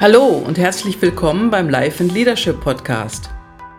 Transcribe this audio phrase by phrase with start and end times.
[0.00, 3.28] Hallo und herzlich willkommen beim Life and Leadership Podcast.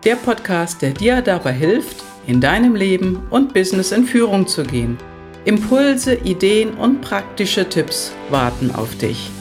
[0.03, 4.99] Der Podcast, der dir dabei hilft, in deinem Leben und Business in Führung zu gehen.
[5.45, 9.31] Impulse, Ideen und praktische Tipps warten auf dich.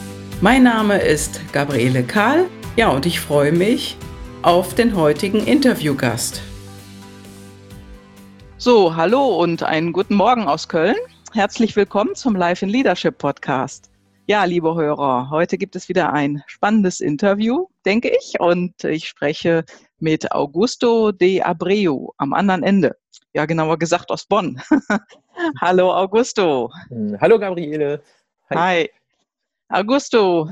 [0.41, 2.45] Mein Name ist Gabriele Kahl.
[2.75, 3.95] Ja, und ich freue mich
[4.41, 6.41] auf den heutigen Interviewgast.
[8.57, 10.97] So, hallo und einen guten Morgen aus Köln.
[11.31, 13.90] Herzlich willkommen zum Life in Leadership Podcast.
[14.27, 19.65] Ja, liebe Hörer, heute gibt es wieder ein spannendes Interview, denke ich, und ich spreche
[19.99, 22.95] mit Augusto de Abreu am anderen Ende.
[23.33, 24.61] Ja, genauer gesagt aus Bonn.
[25.59, 26.69] Hallo Augusto.
[26.89, 28.03] Hm, hallo Gabriele.
[28.51, 28.57] Hi.
[28.57, 28.89] Hi.
[29.69, 30.51] Augusto,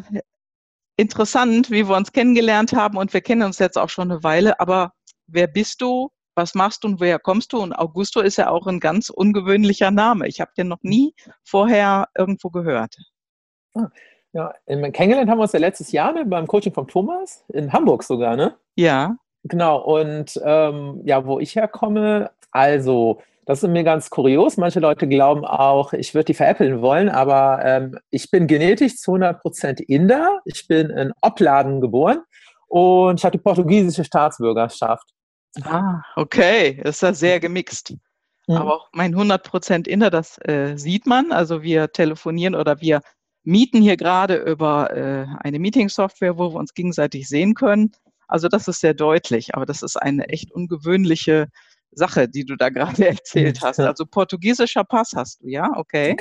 [0.97, 4.59] interessant, wie wir uns kennengelernt haben und wir kennen uns jetzt auch schon eine Weile,
[4.59, 4.93] aber
[5.27, 6.09] wer bist du?
[6.35, 7.61] was machst du und woher kommst du?
[7.61, 10.25] Und Augusto ist ja auch ein ganz ungewöhnlicher Name.
[10.25, 11.13] Ich habe den noch nie
[11.43, 12.95] vorher irgendwo gehört.
[13.85, 13.91] Ah,
[14.33, 18.03] ja, kennengelernt haben wir uns ja letztes Jahr ne, beim Coaching von Thomas, in Hamburg
[18.03, 18.55] sogar, ne?
[18.75, 19.15] Ja.
[19.43, 24.57] Genau, und ähm, ja, wo ich herkomme, also, das ist mir ganz kurios.
[24.57, 29.13] Manche Leute glauben auch, ich würde die veräppeln wollen, aber ähm, ich bin genetisch zu
[29.13, 30.41] 100% Inder.
[30.45, 32.21] Ich bin in Opladen geboren
[32.67, 35.09] und ich habe die portugiesische Staatsbürgerschaft.
[35.63, 36.79] Ah, okay.
[36.83, 37.95] Das ist ja sehr gemixt.
[38.47, 38.55] Mhm.
[38.55, 41.31] Aber auch mein 100% Inner, das äh, sieht man.
[41.31, 43.01] Also wir telefonieren oder wir
[43.49, 47.91] mieten hier gerade über äh, eine Meeting-Software, wo wir uns gegenseitig sehen können.
[48.27, 51.47] Also das ist sehr deutlich, aber das ist eine echt ungewöhnliche
[51.91, 53.79] Sache, die du da gerade erzählt hast.
[53.79, 55.71] Also portugiesischer Pass hast du, ja?
[55.75, 56.15] Okay.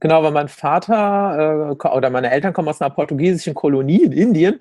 [0.00, 4.60] Genau, weil mein Vater äh, oder meine Eltern kommen aus einer portugiesischen Kolonie in Indien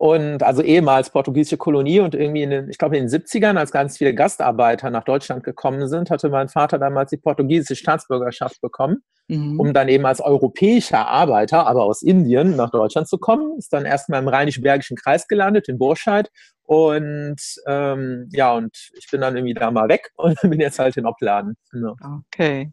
[0.00, 3.70] und also ehemals portugiesische Kolonie und irgendwie in den, ich glaube in den 70ern, als
[3.70, 9.02] ganz viele Gastarbeiter nach Deutschland gekommen sind, hatte mein Vater damals die portugiesische Staatsbürgerschaft bekommen,
[9.28, 9.60] mhm.
[9.60, 13.58] um dann eben als europäischer Arbeiter, aber aus Indien, nach Deutschland zu kommen.
[13.58, 16.30] Ist dann erstmal im Rheinisch-Bergischen Kreis gelandet, in Burscheid.
[16.62, 20.96] Und ähm, ja, und ich bin dann irgendwie da mal weg und bin jetzt halt
[20.96, 21.58] in Opladen.
[21.72, 21.94] Genau.
[22.26, 22.72] Okay.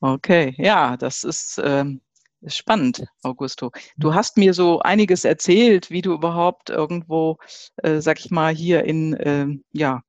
[0.00, 2.00] Okay, ja, das ist ähm,
[2.40, 3.70] ist spannend, Augusto.
[3.96, 4.14] Du mhm.
[4.14, 7.38] hast mir so einiges erzählt, wie du überhaupt irgendwo,
[7.76, 10.02] äh, sag ich mal, hier in, äh, ja,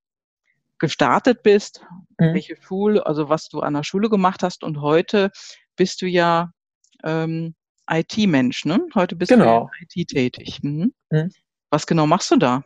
[0.80, 1.86] gestartet bist,
[2.18, 2.34] mhm.
[2.34, 5.32] welche Schule, also was du an der Schule gemacht hast und heute
[5.76, 6.52] bist du ja
[7.04, 7.56] ähm,
[7.90, 8.88] IT-Mensch, ne?
[8.96, 9.70] Heute bist genau.
[9.80, 10.64] du in IT tätig.
[10.64, 10.94] Mhm.
[11.10, 11.32] Mhm.
[11.70, 12.64] Was genau machst du da?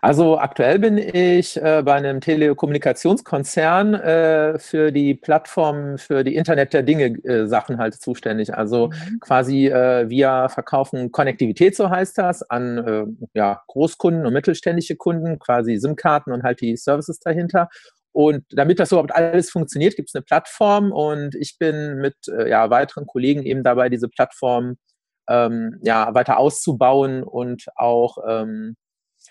[0.00, 6.72] Also aktuell bin ich äh, bei einem Telekommunikationskonzern äh, für die Plattform für die Internet
[6.72, 8.54] der Dinge äh, Sachen halt zuständig.
[8.54, 9.20] Also mhm.
[9.20, 13.04] quasi äh, wir verkaufen Konnektivität, so heißt das, an äh,
[13.34, 17.68] ja, Großkunden und mittelständische Kunden, quasi SIM-Karten und halt die Services dahinter.
[18.12, 22.48] Und damit das überhaupt alles funktioniert, gibt es eine Plattform und ich bin mit äh,
[22.50, 24.76] ja, weiteren Kollegen eben dabei, diese Plattform
[25.28, 28.74] ähm, ja, weiter auszubauen und auch ähm,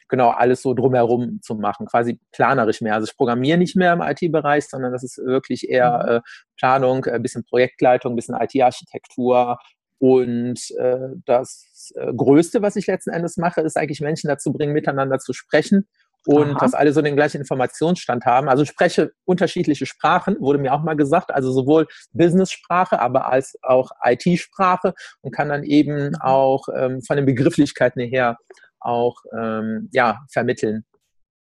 [0.09, 2.96] genau alles so drumherum zu machen, quasi planerisch mehr.
[2.96, 6.16] Also ich programmiere nicht mehr im IT-Bereich, sondern das ist wirklich eher mhm.
[6.16, 6.22] äh,
[6.58, 9.58] Planung, ein äh, bisschen Projektleitung, ein bisschen IT-Architektur.
[10.00, 14.74] Und äh, das äh, Größte, was ich letzten Endes mache, ist eigentlich Menschen dazu bringen,
[14.74, 15.88] miteinander zu sprechen
[16.25, 16.59] und Aha.
[16.59, 18.50] dass alle so den gleichen Informationsstand haben.
[18.50, 23.58] Also ich spreche unterschiedliche Sprachen, wurde mir auch mal gesagt, also sowohl Business-Sprache, aber als
[23.62, 26.16] auch IT-Sprache und kann dann eben mhm.
[26.22, 28.38] auch ähm, von den Begrifflichkeiten her
[28.79, 30.85] auch ähm, ja, vermitteln.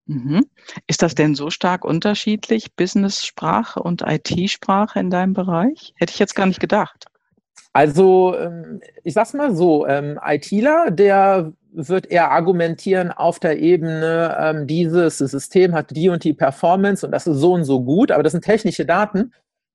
[0.07, 0.47] Mhm.
[0.89, 5.95] Ist das denn so stark unterschiedlich, Business-Sprache und IT-Sprache in deinem Bereich?
[5.97, 7.07] Hätte ich jetzt gar nicht gedacht.
[7.73, 14.37] Also, ähm, ich sag's mal so, ähm, ITler, der wird eher argumentieren auf der Ebene,
[14.41, 18.11] ähm, dieses System hat die und die Performance und das ist so und so gut,
[18.11, 19.33] aber das sind technische Daten.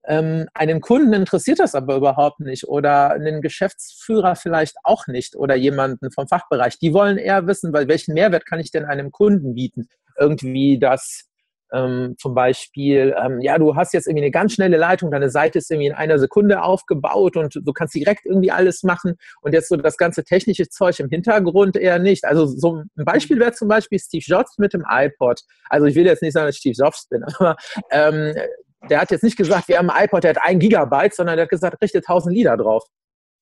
[0.08, 5.56] Ähm, einen Kunden interessiert das aber überhaupt nicht oder einen Geschäftsführer vielleicht auch nicht oder
[5.56, 6.78] jemanden vom Fachbereich.
[6.80, 9.88] Die wollen eher wissen, weil welchen Mehrwert kann ich denn einem Kunden bieten?
[10.18, 11.26] Irgendwie das
[11.74, 15.58] ähm, zum Beispiel, ähm, ja, du hast jetzt irgendwie eine ganz schnelle Leitung, deine Seite
[15.58, 19.70] ist irgendwie in einer Sekunde aufgebaut und du kannst direkt irgendwie alles machen und jetzt
[19.70, 22.26] so das ganze technische Zeug im Hintergrund eher nicht.
[22.26, 25.42] Also so ein Beispiel wäre zum Beispiel Steve Jobs mit dem iPod.
[25.70, 27.56] Also ich will jetzt nicht sagen, dass ich Steve Jobs bin, aber
[27.92, 28.36] ähm,
[28.90, 31.44] der hat jetzt nicht gesagt, wir haben ein iPod, der hat ein Gigabyte, sondern der
[31.44, 32.84] hat gesagt, richtet 1000 Lieder drauf.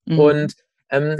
[0.05, 0.19] Mhm.
[0.19, 0.53] Und
[0.89, 1.17] ähm,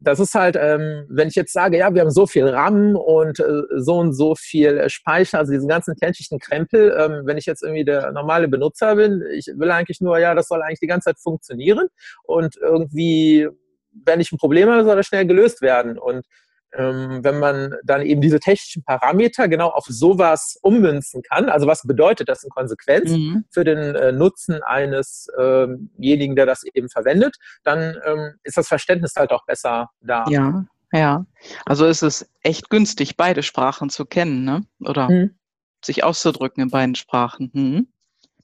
[0.00, 3.38] das ist halt, ähm, wenn ich jetzt sage, ja, wir haben so viel RAM und
[3.38, 7.62] äh, so und so viel Speicher, also diesen ganzen technischen Krempel, ähm, wenn ich jetzt
[7.62, 11.10] irgendwie der normale Benutzer bin, ich will eigentlich nur, ja, das soll eigentlich die ganze
[11.10, 11.88] Zeit funktionieren
[12.24, 13.48] und irgendwie,
[13.92, 15.98] wenn ich ein Problem habe, soll das schnell gelöst werden.
[15.98, 16.26] Und
[16.72, 22.28] wenn man dann eben diese technischen Parameter genau auf sowas ummünzen kann, also was bedeutet
[22.28, 23.44] das in Konsequenz mhm.
[23.50, 25.90] für den äh, Nutzen einesjenigen,
[26.32, 30.24] ähm der das eben verwendet, dann ähm, ist das Verständnis halt auch besser da.
[30.28, 31.26] Ja, Ja,
[31.64, 34.62] also ist es echt günstig, beide Sprachen zu kennen, ne?
[34.80, 35.36] Oder mhm.
[35.84, 37.50] sich auszudrücken in beiden Sprachen.
[37.52, 37.88] Mhm.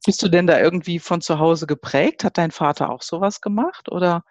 [0.04, 2.24] Bist du denn da irgendwie von zu Hause geprägt?
[2.24, 4.24] Hat dein Vater auch sowas gemacht oder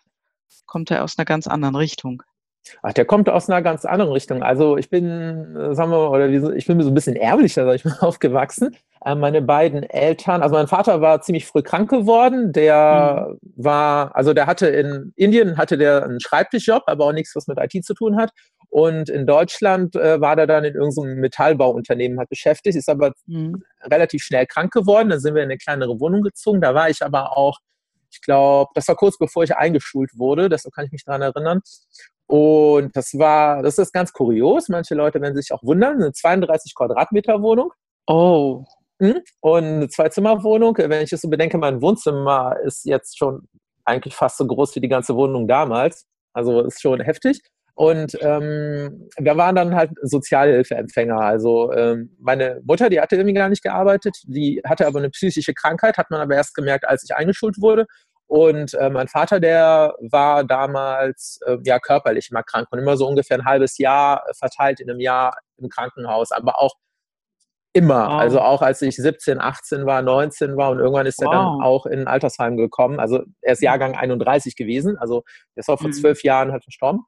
[0.65, 2.23] kommt er aus einer ganz anderen Richtung?
[2.83, 4.43] Ach, der kommt aus einer ganz anderen Richtung.
[4.43, 7.75] Also ich bin, äh, sagen wir mal, oder ich bin so ein bisschen ärmlicher, sag
[7.75, 8.75] ich mal, aufgewachsen.
[9.03, 12.53] Äh, meine beiden Eltern, also mein Vater war ziemlich früh krank geworden.
[12.53, 13.63] Der mhm.
[13.63, 17.57] war, also der hatte in Indien hatte der einen Schreibtischjob, aber auch nichts, was mit
[17.59, 18.31] IT zu tun hat.
[18.69, 23.63] Und in Deutschland äh, war der dann in irgendeinem Metallbauunternehmen hat beschäftigt, ist aber mhm.
[23.83, 25.09] relativ schnell krank geworden.
[25.09, 26.61] Dann sind wir in eine kleinere Wohnung gezogen.
[26.61, 27.57] Da war ich aber auch,
[28.09, 31.61] ich glaube, das war kurz bevor ich eingeschult wurde, deshalb kann ich mich daran erinnern.
[32.31, 34.69] Und das war, das ist ganz kurios.
[34.69, 36.01] Manche Leute werden sich auch wundern.
[36.01, 37.73] Eine 32 Quadratmeter Wohnung.
[38.07, 38.63] Oh.
[39.01, 39.19] Hm?
[39.41, 40.77] Und eine Zwei-Zimmer-Wohnung.
[40.77, 43.49] Wenn ich es so bedenke, mein Wohnzimmer ist jetzt schon
[43.83, 46.05] eigentlich fast so groß wie die ganze Wohnung damals.
[46.31, 47.41] Also ist schon heftig.
[47.73, 51.19] Und ähm, wir waren dann halt Sozialhilfeempfänger.
[51.19, 55.53] Also ähm, meine Mutter, die hatte irgendwie gar nicht gearbeitet, die hatte aber eine psychische
[55.53, 57.87] Krankheit, hat man aber erst gemerkt, als ich eingeschult wurde.
[58.31, 63.05] Und äh, mein Vater, der war damals äh, ja körperlich immer krank und immer so
[63.05, 66.75] ungefähr ein halbes Jahr verteilt in einem Jahr im Krankenhaus, aber auch
[67.73, 68.07] immer.
[68.07, 68.21] Wow.
[68.21, 71.25] Also auch als ich 17, 18 war, 19 war und irgendwann ist wow.
[71.25, 73.01] er dann auch in ein Altersheim gekommen.
[73.01, 75.25] Also er ist Jahrgang 31 gewesen, also
[75.55, 75.93] er ist auch vor mhm.
[75.93, 77.01] zwölf Jahren halt verstorben.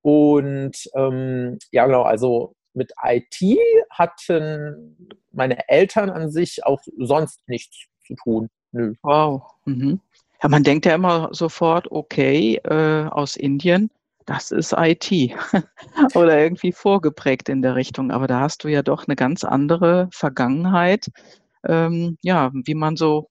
[0.00, 3.58] Und ähm, ja, genau, also mit IT
[3.90, 8.48] hatten meine Eltern an sich auch sonst nichts zu tun.
[8.70, 8.94] Nö.
[9.02, 9.42] Wow.
[9.66, 10.00] Mhm.
[10.42, 13.90] Ja, man denkt ja immer sofort, okay, äh, aus Indien,
[14.26, 15.10] das ist IT
[16.14, 18.10] oder irgendwie vorgeprägt in der Richtung.
[18.10, 21.06] Aber da hast du ja doch eine ganz andere Vergangenheit,
[21.64, 23.28] ähm, ja, wie man so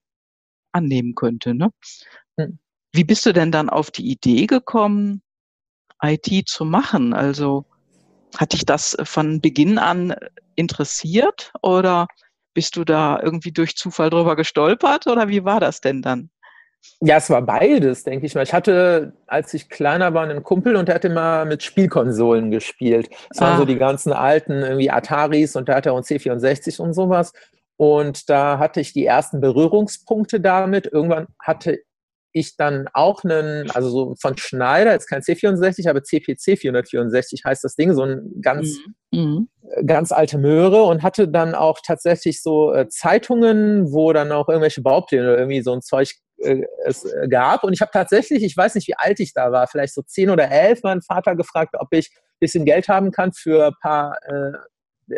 [0.72, 1.54] annehmen könnte.
[1.54, 1.72] Ne?
[2.40, 2.60] Hm.
[2.94, 5.22] Wie bist du denn dann auf die Idee gekommen,
[6.02, 7.13] IT zu machen?
[7.13, 7.66] Also
[8.38, 10.16] hat dich das von Beginn an
[10.56, 12.08] interessiert oder
[12.54, 16.30] bist du da irgendwie durch Zufall drüber gestolpert oder wie war das denn dann?
[17.00, 18.44] Ja, es war beides, denke ich mal.
[18.44, 23.10] Ich hatte, als ich kleiner war, einen Kumpel und der hat immer mit Spielkonsolen gespielt.
[23.30, 23.45] Das ah.
[23.45, 23.66] waren so ah.
[23.66, 27.33] die ganzen alten irgendwie Ataris und da hatte er auch C64 und sowas.
[27.78, 30.86] Und da hatte ich die ersten Berührungspunkte damit.
[30.86, 31.80] Irgendwann hatte
[32.33, 37.63] ich dann auch einen, also so von Schneider, jetzt kein C64, aber CPC 464 heißt
[37.63, 38.77] das Ding, so ein ganz,
[39.12, 39.19] mhm.
[39.19, 39.86] mhm.
[39.86, 44.81] ganz alte Möhre und hatte dann auch tatsächlich so äh, Zeitungen, wo dann auch irgendwelche
[44.81, 47.63] Baupläne oder irgendwie so ein Zeug äh, es äh, gab.
[47.63, 50.29] Und ich habe tatsächlich, ich weiß nicht, wie alt ich da war, vielleicht so zehn
[50.29, 54.17] oder elf, meinen Vater gefragt, ob ich ein bisschen Geld haben kann für ein paar,
[54.23, 54.51] äh,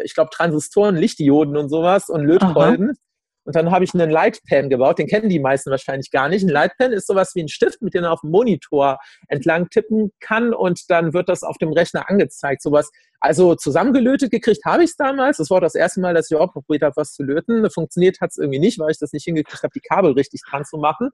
[0.03, 2.89] ich glaube, Transistoren, Lichtdioden und sowas und Lötkolben.
[2.89, 2.97] Aha.
[3.45, 6.44] Und dann habe ich einen Lightpen gebaut, den kennen die meisten wahrscheinlich gar nicht.
[6.44, 10.12] Ein Lightpen ist sowas wie ein Stift, mit dem man auf dem Monitor entlang tippen
[10.19, 12.62] kann und dann wird das auf dem Rechner angezeigt.
[12.62, 15.38] Sowas, also zusammengelötet gekriegt habe ich es damals.
[15.38, 17.69] Das war das erste Mal, dass ich auch probiert habe, was zu löten.
[17.69, 20.63] Funktioniert hat es irgendwie nicht, weil ich das nicht hingekriegt habe, die Kabel richtig dran
[20.63, 21.10] zu machen.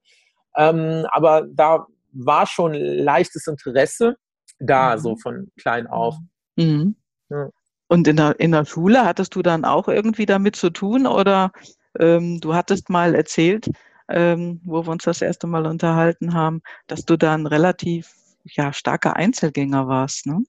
[0.56, 4.16] Ähm, aber da war schon leichtes Interesse
[4.60, 5.00] da, mhm.
[5.00, 6.16] so von klein auf.
[6.56, 6.96] Mhm.
[7.30, 7.50] Ja.
[7.88, 11.52] Und in der, in der Schule hattest du dann auch irgendwie damit zu tun oder
[12.00, 13.69] ähm, du hattest mal erzählt,
[14.09, 18.12] ähm, wo wir uns das erste Mal unterhalten haben, dass du dann relativ
[18.44, 20.44] ja, starker Einzelgänger warst, ne?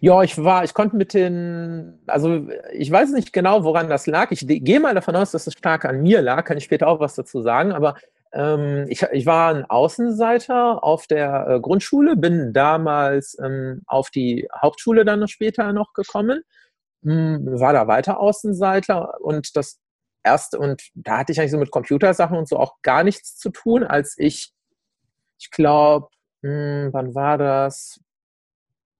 [0.00, 4.30] Ja, ich war, ich konnte mit den, also ich weiß nicht genau, woran das lag.
[4.30, 7.00] Ich gehe mal davon aus, dass es stark an mir lag, kann ich später auch
[7.00, 7.96] was dazu sagen, aber
[8.32, 14.48] ähm, ich, ich war ein Außenseiter auf der äh, Grundschule, bin damals ähm, auf die
[14.60, 16.42] Hauptschule dann noch später noch gekommen,
[17.02, 19.80] mh, hm, war da weiter Außenseiter und das
[20.24, 23.50] erst, und da hatte ich eigentlich so mit Computersachen und so auch gar nichts zu
[23.50, 24.52] tun, als ich,
[25.38, 26.08] ich glaube,
[26.42, 28.00] hm, wann war das?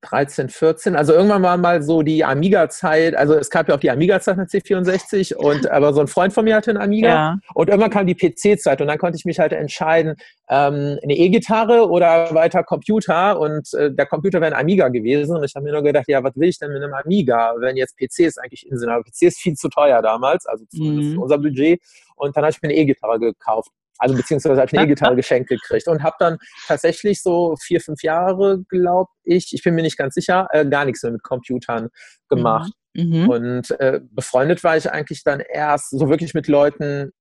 [0.04, 3.90] 13, 14, also irgendwann war mal so die Amiga-Zeit, also es gab ja auch die
[3.90, 7.38] Amiga-Zeit mit C64 und aber so ein Freund von mir hatte einen Amiga ja.
[7.54, 10.16] und irgendwann kam die PC-Zeit und dann konnte ich mich halt entscheiden,
[10.48, 15.44] ähm, eine E-Gitarre oder weiter Computer und äh, der Computer wäre ein Amiga gewesen und
[15.44, 17.96] ich habe mir nur gedacht, ja, was will ich denn mit einem Amiga, wenn jetzt
[17.96, 21.18] PC ist eigentlich in Sinn, aber PC ist viel zu teuer damals, also mhm.
[21.18, 21.80] unser Budget
[22.16, 23.70] und dann habe ich mir eine E-Gitarre gekauft.
[23.98, 28.02] Also beziehungsweise habe ich eine E-Gitarre geschenkt gekriegt und habe dann tatsächlich so vier, fünf
[28.02, 31.88] Jahre, glaube ich, ich bin mir nicht ganz sicher, äh, gar nichts mehr mit Computern
[32.28, 32.72] gemacht.
[32.94, 33.22] Mhm.
[33.22, 33.28] mhm.
[33.28, 37.12] Und äh, befreundet war ich eigentlich dann erst so wirklich mit Leuten,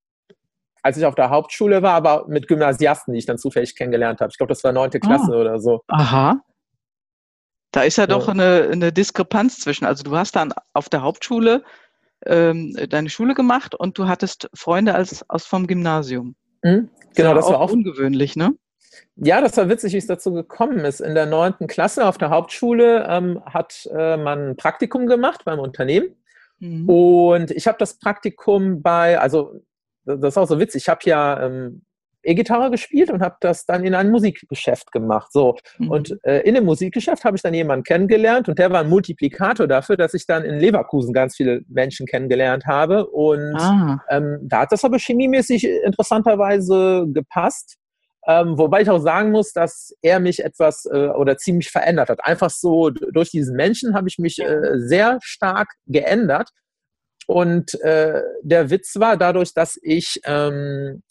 [0.84, 4.30] als ich auf der Hauptschule war, aber mit Gymnasiasten, die ich dann zufällig kennengelernt habe.
[4.32, 5.08] Ich glaube, das war neunte ah.
[5.08, 5.39] Klasse ah.
[5.39, 5.82] oder so.
[5.88, 6.42] Aha.
[7.72, 8.08] Da ist ja, ja.
[8.08, 9.86] doch eine, eine Diskrepanz zwischen.
[9.86, 11.63] Also du hast dann auf der Hauptschule
[12.25, 16.36] ähm, deine Schule gemacht und du hattest Freunde als, aus vom Gymnasium.
[16.63, 16.89] Mhm.
[17.15, 18.55] Genau, das, das war auch ungewöhnlich, ne?
[19.15, 21.00] Ja, das war witzig, wie es dazu gekommen ist.
[21.00, 25.60] In der neunten Klasse auf der Hauptschule ähm, hat äh, man ein Praktikum gemacht beim
[25.60, 26.15] Unternehmen.
[26.60, 26.89] Mhm.
[26.89, 29.62] Und ich habe das Praktikum bei, also
[30.05, 31.84] das ist auch so witzig, ich habe ja ähm,
[32.24, 35.32] E-Gitarre gespielt und habe das dann in ein Musikgeschäft gemacht.
[35.32, 35.58] So.
[35.77, 35.89] Mhm.
[35.89, 39.68] Und äh, in dem Musikgeschäft habe ich dann jemanden kennengelernt und der war ein Multiplikator
[39.68, 43.08] dafür, dass ich dann in Leverkusen ganz viele Menschen kennengelernt habe.
[43.08, 44.00] Und ah.
[44.10, 47.77] ähm, da hat das aber chemiemäßig interessanterweise gepasst.
[48.25, 52.24] Ähm, wobei ich auch sagen muss, dass er mich etwas äh, oder ziemlich verändert hat.
[52.24, 56.50] Einfach so durch diesen Menschen habe ich mich äh, sehr stark geändert.
[57.27, 61.03] Und äh, der Witz war dadurch, dass ich ähm,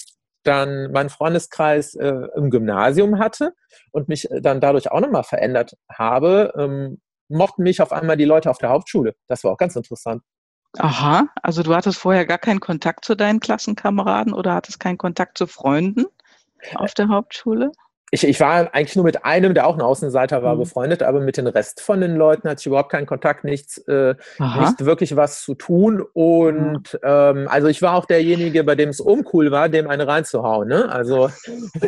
[0.43, 3.55] dann meinen Freundeskreis äh, im Gymnasium hatte
[3.91, 8.25] und mich äh, dann dadurch auch nochmal verändert habe, ähm, mochten mich auf einmal die
[8.25, 9.15] Leute auf der Hauptschule.
[9.29, 10.23] Das war auch ganz interessant.
[10.79, 15.37] Aha, also du hattest vorher gar keinen Kontakt zu deinen Klassenkameraden oder hattest keinen Kontakt
[15.37, 16.07] zu Freunden
[16.75, 17.73] auf der Hauptschule?
[18.15, 20.61] Ich, ich war eigentlich nur mit einem, der auch ein Außenseiter war, mhm.
[20.61, 24.15] befreundet, aber mit den Rest von den Leuten hatte ich überhaupt keinen Kontakt, nichts, äh,
[24.39, 26.05] nicht wirklich was zu tun.
[26.13, 26.99] Und mhm.
[27.03, 30.69] ähm, also ich war auch derjenige, bei dem es uncool war, dem eine reinzuhauen.
[30.69, 30.93] Ne?
[30.93, 31.31] Also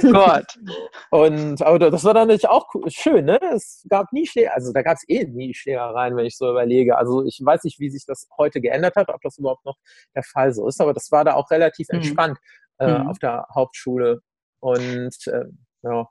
[0.00, 0.46] Gott.
[1.10, 3.38] und aber das war dann natürlich auch schön, ne?
[3.54, 6.96] Es gab nie Schläge, also da gab es eh nie Schlägereien, wenn ich so überlege.
[6.96, 9.76] Also ich weiß nicht, wie sich das heute geändert hat, ob das überhaupt noch
[10.14, 11.96] der Fall so ist, aber das war da auch relativ mhm.
[11.96, 12.38] entspannt
[12.78, 13.08] äh, mhm.
[13.08, 14.22] auf der Hauptschule.
[14.60, 15.44] Und äh,
[15.82, 16.08] ja.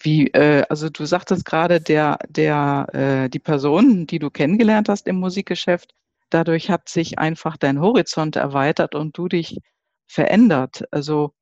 [0.00, 5.06] Wie, äh, also du sagtest gerade, der, der, äh, die Person, die du kennengelernt hast
[5.06, 5.94] im Musikgeschäft,
[6.30, 9.58] dadurch hat sich einfach dein Horizont erweitert und du dich
[10.06, 10.84] verändert.
[10.90, 11.32] Also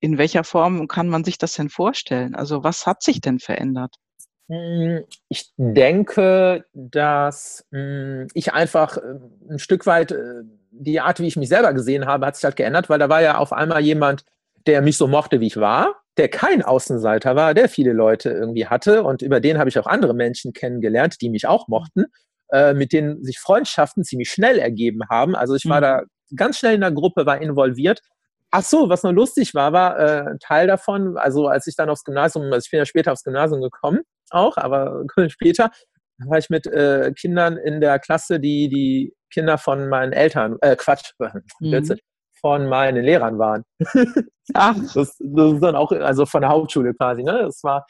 [0.00, 2.34] in welcher Form kann man sich das denn vorstellen?
[2.34, 3.96] Also was hat sich denn verändert?
[4.48, 9.18] Hm, ich denke, dass hm, ich einfach äh,
[9.50, 12.56] ein Stück weit äh, die Art, wie ich mich selber gesehen habe, hat sich halt
[12.56, 14.24] geändert, weil da war ja auf einmal jemand,
[14.66, 18.66] der mich so mochte, wie ich war der kein Außenseiter war, der viele Leute irgendwie
[18.66, 19.02] hatte.
[19.02, 22.06] Und über den habe ich auch andere Menschen kennengelernt, die mich auch mochten,
[22.50, 25.36] äh, mit denen sich Freundschaften ziemlich schnell ergeben haben.
[25.36, 25.82] Also ich war mhm.
[25.82, 26.02] da
[26.34, 28.00] ganz schnell in der Gruppe, war involviert.
[28.50, 31.90] Ach so, was noch lustig war, war äh, ein Teil davon, also als ich dann
[31.90, 35.70] aufs Gymnasium, also ich bin ja später aufs Gymnasium gekommen, auch, aber später,
[36.18, 40.76] war ich mit äh, Kindern in der Klasse, die die Kinder von meinen Eltern, äh,
[40.76, 41.12] Quatsch,
[41.60, 41.98] mhm
[42.46, 43.64] von meinen Lehrern waren.
[44.54, 44.76] Ach.
[44.94, 47.40] Das, das, ist dann auch, also von der Hauptschule quasi, ne?
[47.42, 47.84] Das war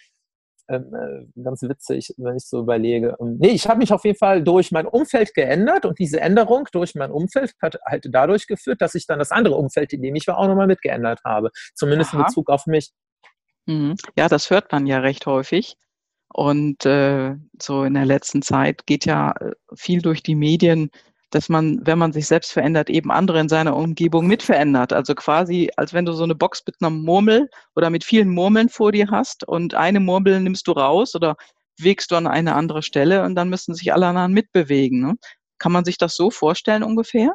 [0.71, 3.15] ähm, äh, ganz witzig, wenn ich so überlege.
[3.21, 6.67] Ähm, nee, ich habe mich auf jeden Fall durch mein Umfeld geändert und diese Änderung
[6.73, 10.15] durch mein Umfeld hat halt dadurch geführt, dass ich dann das andere Umfeld, in dem
[10.15, 11.51] ich war, auch nochmal mitgeändert habe.
[11.75, 12.21] Zumindest Aha.
[12.21, 12.93] in Bezug auf mich.
[13.67, 13.97] Mhm.
[14.17, 15.77] Ja, das hört man ja recht häufig.
[16.33, 20.91] Und äh, so in der letzten Zeit geht ja äh, viel durch die Medien,
[21.31, 24.93] dass man, wenn man sich selbst verändert, eben andere in seiner Umgebung mit verändert.
[24.93, 28.69] Also quasi, als wenn du so eine Box mit einer Murmel oder mit vielen Murmeln
[28.69, 31.37] vor dir hast und eine Murmel nimmst du raus oder
[31.79, 35.01] bewegst du an eine andere Stelle und dann müssen sich alle anderen mitbewegen.
[35.01, 35.15] Ne?
[35.59, 37.35] Kann man sich das so vorstellen ungefähr?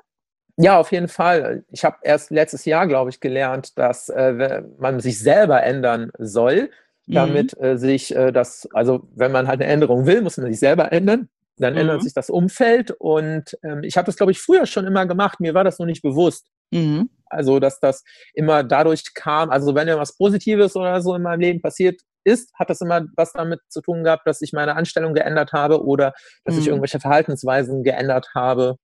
[0.58, 1.64] Ja, auf jeden Fall.
[1.72, 6.70] Ich habe erst letztes Jahr, glaube ich, gelernt, dass äh, man sich selber ändern soll,
[7.08, 7.14] mhm.
[7.14, 7.66] damit mhm.
[7.66, 10.92] äh, sich äh, das, also wenn man halt eine Änderung will, muss man sich selber
[10.92, 11.30] ändern.
[11.62, 11.80] Dann mhm.
[11.80, 15.40] ändert sich das Umfeld und ähm, ich habe das, glaube ich, früher schon immer gemacht.
[15.40, 16.48] Mir war das noch nicht bewusst.
[16.72, 17.10] Mhm.
[17.26, 18.04] Also, dass das
[18.34, 22.52] immer dadurch kam, also wenn ja was Positives oder so in meinem Leben passiert ist,
[22.56, 26.14] hat das immer was damit zu tun gehabt, dass ich meine Anstellung geändert habe oder
[26.44, 26.62] dass mhm.
[26.62, 28.76] ich irgendwelche Verhaltensweisen geändert habe.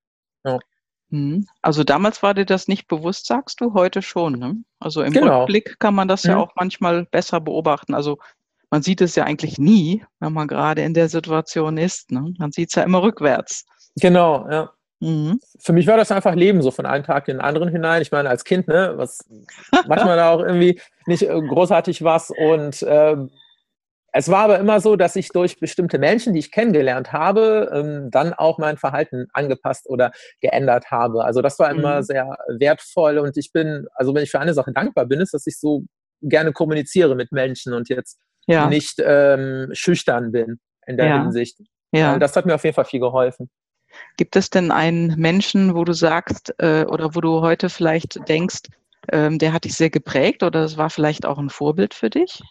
[0.45, 0.59] Ja.
[1.09, 1.47] Mhm.
[1.61, 4.33] Also damals war dir das nicht bewusst, sagst du, heute schon.
[4.33, 4.55] Ne?
[4.79, 5.39] Also im genau.
[5.39, 6.31] Rückblick kann man das ja.
[6.31, 7.93] ja auch manchmal besser beobachten.
[7.93, 8.17] Also
[8.69, 12.11] man sieht es ja eigentlich nie, wenn man gerade in der Situation ist.
[12.11, 12.33] Ne?
[12.37, 13.65] Man sieht es ja immer rückwärts.
[13.99, 14.71] Genau, ja.
[14.99, 15.39] Mhm.
[15.59, 18.01] Für mich war das einfach Leben, so von einem Tag in den anderen hinein.
[18.01, 19.19] Ich meine, als Kind, ne, was
[19.87, 22.31] manchmal da auch irgendwie nicht großartig was.
[22.31, 23.15] Und äh,
[24.13, 28.09] es war aber immer so, dass ich durch bestimmte Menschen, die ich kennengelernt habe, ähm,
[28.09, 31.23] dann auch mein Verhalten angepasst oder geändert habe.
[31.23, 32.03] Also das war immer mhm.
[32.03, 35.45] sehr wertvoll und ich bin, also wenn ich für eine Sache dankbar bin, ist, dass
[35.45, 35.83] ich so
[36.21, 38.17] gerne kommuniziere mit Menschen und jetzt
[38.47, 38.67] ja.
[38.67, 41.21] nicht ähm, schüchtern bin in der ja.
[41.21, 41.59] Hinsicht.
[41.91, 42.17] Ja.
[42.17, 43.49] Das hat mir auf jeden Fall viel geholfen.
[44.17, 48.63] Gibt es denn einen Menschen, wo du sagst äh, oder wo du heute vielleicht denkst,
[49.11, 52.41] ähm, der hat dich sehr geprägt oder es war vielleicht auch ein Vorbild für dich?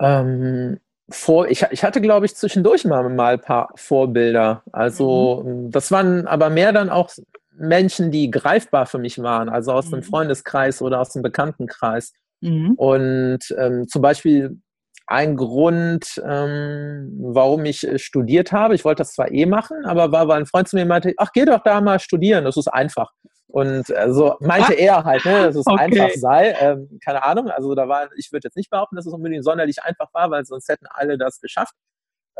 [0.00, 0.80] Ähm,
[1.10, 4.62] vor, ich, ich hatte, glaube ich, zwischendurch mal, mal ein paar Vorbilder.
[4.72, 5.70] Also mhm.
[5.70, 7.10] das waren aber mehr dann auch
[7.54, 9.96] Menschen, die greifbar für mich waren, also aus mhm.
[9.96, 12.12] dem Freundeskreis oder aus dem Bekanntenkreis.
[12.40, 12.72] Mhm.
[12.72, 14.58] Und ähm, zum Beispiel
[15.06, 18.74] ein Grund, ähm, warum ich äh, studiert habe.
[18.74, 21.30] Ich wollte das zwar eh machen, aber war, weil ein Freund zu mir meinte, ach,
[21.32, 23.10] geh doch da mal studieren, das ist einfach.
[23.52, 26.00] Und äh, so meinte er halt, ne, dass es okay.
[26.00, 26.56] einfach sei.
[26.58, 29.82] Ähm, keine Ahnung, also da war, ich würde jetzt nicht behaupten, dass es unbedingt sonderlich
[29.82, 31.74] einfach war, weil sonst hätten alle das geschafft,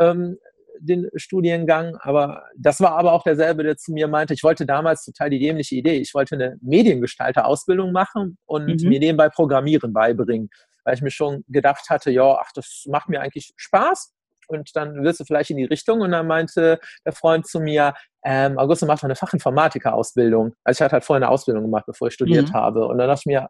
[0.01, 0.39] ähm,
[0.81, 1.97] den Studiengang.
[2.01, 5.39] Aber das war aber auch derselbe, der zu mir meinte, ich wollte damals total die
[5.39, 8.89] dämliche Idee, ich wollte eine Mediengestalter-Ausbildung machen und mhm.
[8.89, 10.49] mir nebenbei Programmieren beibringen,
[10.85, 14.13] weil ich mir schon gedacht hatte, ja, ach, das macht mir eigentlich Spaß
[14.49, 16.01] und dann wirst du vielleicht in die Richtung.
[16.01, 20.55] Und dann meinte der Freund zu mir, ähm, Augusto macht doch eine Fachinformatiker-Ausbildung.
[20.65, 22.55] Also ich hatte halt vorher eine Ausbildung gemacht, bevor ich studiert mhm.
[22.55, 22.87] habe.
[22.87, 23.49] Und dann dachte ich mir,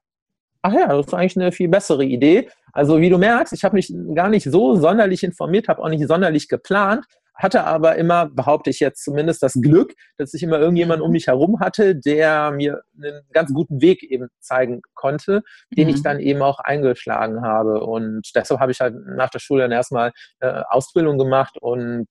[0.63, 2.49] ach ja, das ist eigentlich eine viel bessere Idee.
[2.73, 6.07] Also wie du merkst, ich habe mich gar nicht so sonderlich informiert, habe auch nicht
[6.07, 11.03] sonderlich geplant, hatte aber immer, behaupte ich jetzt zumindest, das Glück, dass ich immer irgendjemanden
[11.03, 11.15] um mhm.
[11.15, 15.95] mich herum hatte, der mir einen ganz guten Weg eben zeigen konnte, den mhm.
[15.95, 17.81] ich dann eben auch eingeschlagen habe.
[17.81, 22.09] Und deshalb habe ich halt nach der Schule dann erstmal äh, Ausbildung gemacht und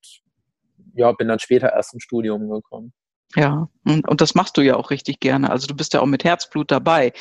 [0.94, 2.94] ja, bin dann später erst im Studium gekommen.
[3.36, 5.50] Ja, und, und das machst du ja auch richtig gerne.
[5.52, 7.14] Also du bist ja auch mit Herzblut dabei.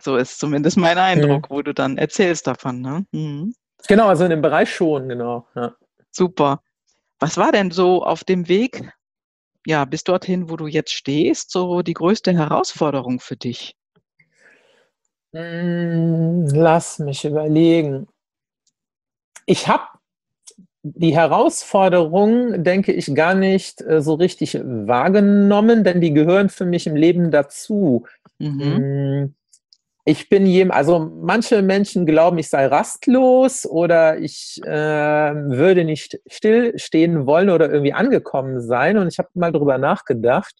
[0.00, 1.54] So ist zumindest mein Eindruck, mhm.
[1.54, 2.80] wo du dann erzählst davon.
[2.80, 3.04] Ne?
[3.12, 3.52] Mhm.
[3.86, 5.46] Genau, also in dem Bereich schon, genau.
[5.54, 5.74] Ja.
[6.10, 6.62] Super.
[7.20, 8.92] Was war denn so auf dem Weg,
[9.66, 13.76] ja, bis dorthin, wo du jetzt stehst, so die größte Herausforderung für dich?
[15.32, 18.06] Hm, lass mich überlegen.
[19.46, 19.84] Ich habe
[20.82, 26.86] die Herausforderung, denke ich, gar nicht äh, so richtig wahrgenommen, denn die gehören für mich
[26.86, 28.06] im Leben dazu.
[28.38, 29.34] Mhm.
[30.08, 36.18] Ich bin jem, also manche Menschen glauben, ich sei rastlos oder ich äh, würde nicht
[36.26, 38.96] stillstehen wollen oder irgendwie angekommen sein.
[38.96, 40.54] Und ich habe mal darüber nachgedacht.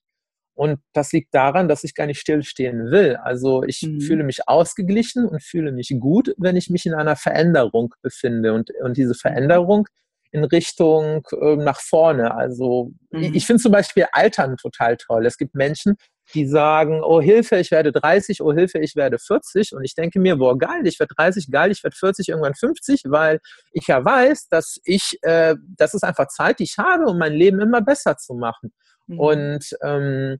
[0.52, 3.17] Und das liegt daran, dass ich gar nicht stillstehen will.
[3.17, 4.02] Also ich mhm.
[4.02, 8.52] fühle mich ausgeglichen und fühle mich gut, wenn ich mich in einer Veränderung befinde.
[8.52, 9.19] Und, und diese mhm.
[9.19, 9.88] Veränderung
[10.31, 12.35] in Richtung äh, nach vorne.
[12.35, 13.23] Also mhm.
[13.23, 15.25] ich, ich finde zum Beispiel Altern total toll.
[15.25, 15.97] Es gibt Menschen,
[16.35, 19.73] die sagen, oh Hilfe, ich werde 30, oh Hilfe, ich werde 40.
[19.73, 23.05] Und ich denke mir, boah, geil, ich werde 30, geil, ich werde 40, irgendwann 50,
[23.07, 23.41] weil
[23.73, 27.33] ich ja weiß, dass ich, äh, das ist einfach Zeit, die ich habe, um mein
[27.33, 28.73] Leben immer besser zu machen.
[29.07, 29.21] Mhm.
[29.21, 30.38] Und, ähm,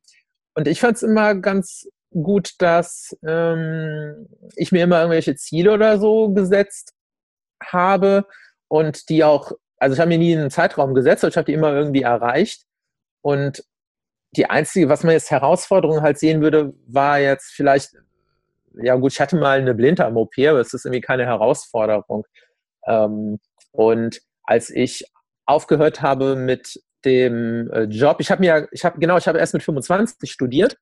[0.55, 5.99] und ich fand es immer ganz gut, dass ähm, ich mir immer irgendwelche Ziele oder
[5.99, 6.95] so gesetzt
[7.63, 8.27] habe
[8.69, 11.55] und die auch, also ich habe mir nie einen Zeitraum gesetzt, aber ich habe die
[11.55, 12.65] immer irgendwie erreicht.
[13.21, 13.65] Und
[14.37, 17.93] die einzige, was man jetzt Herausforderung halt sehen würde, war jetzt vielleicht,
[18.75, 22.27] ja gut, ich hatte mal eine Blinddarm-OP, aber es ist irgendwie keine Herausforderung.
[22.87, 23.39] Ähm,
[23.73, 25.05] und als ich
[25.47, 29.55] aufgehört habe mit dem äh, Job, ich habe mir, ich habe genau, ich habe erst
[29.55, 30.77] mit 25 studiert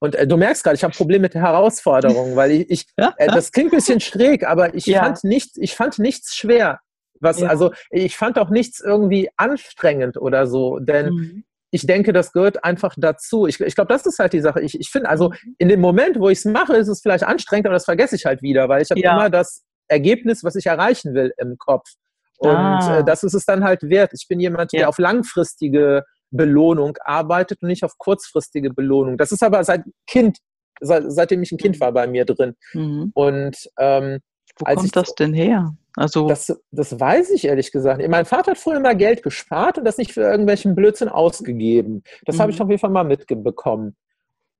[0.00, 3.26] und äh, du merkst gerade, ich habe Probleme mit der Herausforderung, weil ich, ich äh,
[3.28, 5.04] das klingt ein bisschen schräg, aber ich ja.
[5.04, 6.80] fand nichts, ich fand nichts schwer.
[7.20, 7.48] Was, ja.
[7.48, 12.64] also ich fand auch nichts irgendwie anstrengend oder so, denn mhm ich denke, das gehört
[12.64, 13.46] einfach dazu.
[13.46, 14.60] Ich, ich glaube, das ist halt die Sache.
[14.60, 15.56] Ich, ich finde, also mhm.
[15.58, 18.26] in dem Moment, wo ich es mache, ist es vielleicht anstrengend, aber das vergesse ich
[18.26, 19.14] halt wieder, weil ich habe ja.
[19.14, 21.88] immer das Ergebnis, was ich erreichen will, im Kopf.
[22.36, 22.98] Und ah.
[22.98, 24.12] äh, das ist es dann halt wert.
[24.12, 24.80] Ich bin jemand, ja.
[24.80, 29.16] der auf langfristige Belohnung arbeitet und nicht auf kurzfristige Belohnung.
[29.16, 30.38] Das ist aber seit Kind,
[30.80, 31.80] seit, seitdem ich ein Kind mhm.
[31.80, 32.54] war, bei mir drin.
[32.74, 33.12] Mhm.
[33.14, 34.20] Und ähm,
[34.58, 35.74] wo kommt ich, das denn her?
[35.96, 38.06] Also das, das weiß ich ehrlich gesagt.
[38.08, 42.02] Mein Vater hat früher immer Geld gespart und das nicht für irgendwelchen Blödsinn ausgegeben.
[42.24, 42.40] Das mhm.
[42.40, 42.62] habe ich mhm.
[42.62, 43.96] auf jeden Fall mal mitbekommen.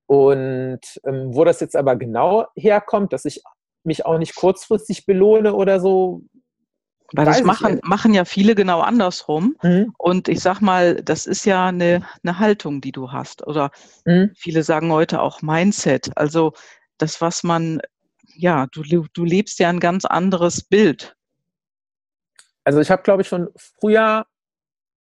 [0.07, 3.43] Und ähm, wo das jetzt aber genau herkommt, dass ich
[3.85, 6.23] mich auch nicht kurzfristig belohne oder so.
[7.15, 9.57] Weil das machen, machen ja viele genau andersrum.
[9.63, 9.95] Mhm.
[9.99, 13.47] Und ich sag mal, das ist ja eine, eine Haltung, die du hast.
[13.47, 13.71] Oder
[14.05, 14.33] mhm.
[14.35, 16.11] viele sagen heute auch Mindset.
[16.17, 16.53] Also
[16.99, 17.81] das, was man,
[18.37, 21.17] ja, du, du lebst ja ein ganz anderes Bild
[22.65, 24.27] also ich habe, glaube ich, schon früher,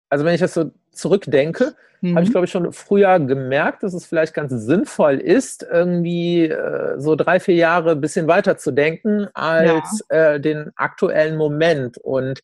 [0.09, 2.15] also wenn ich das so zurückdenke, mhm.
[2.15, 6.99] habe ich, glaube ich, schon früher gemerkt, dass es vielleicht ganz sinnvoll ist, irgendwie äh,
[6.99, 10.33] so drei, vier Jahre ein bisschen weiter zu denken als ja.
[10.33, 11.97] äh, den aktuellen Moment.
[11.97, 12.41] Und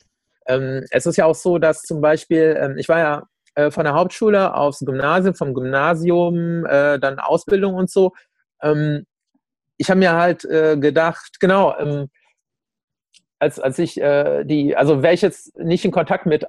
[0.48, 3.24] ähm, es ist ja auch so, dass zum Beispiel, ähm, ich war ja
[3.56, 8.14] äh, von der Hauptschule aufs Gymnasium, vom Gymnasium, äh, dann Ausbildung und so.
[8.62, 9.06] Ähm,
[9.78, 12.10] ich habe mir halt äh, gedacht, genau, ähm,
[13.40, 16.46] als, als ich äh, die, also wäre ich jetzt nicht in Kontakt mit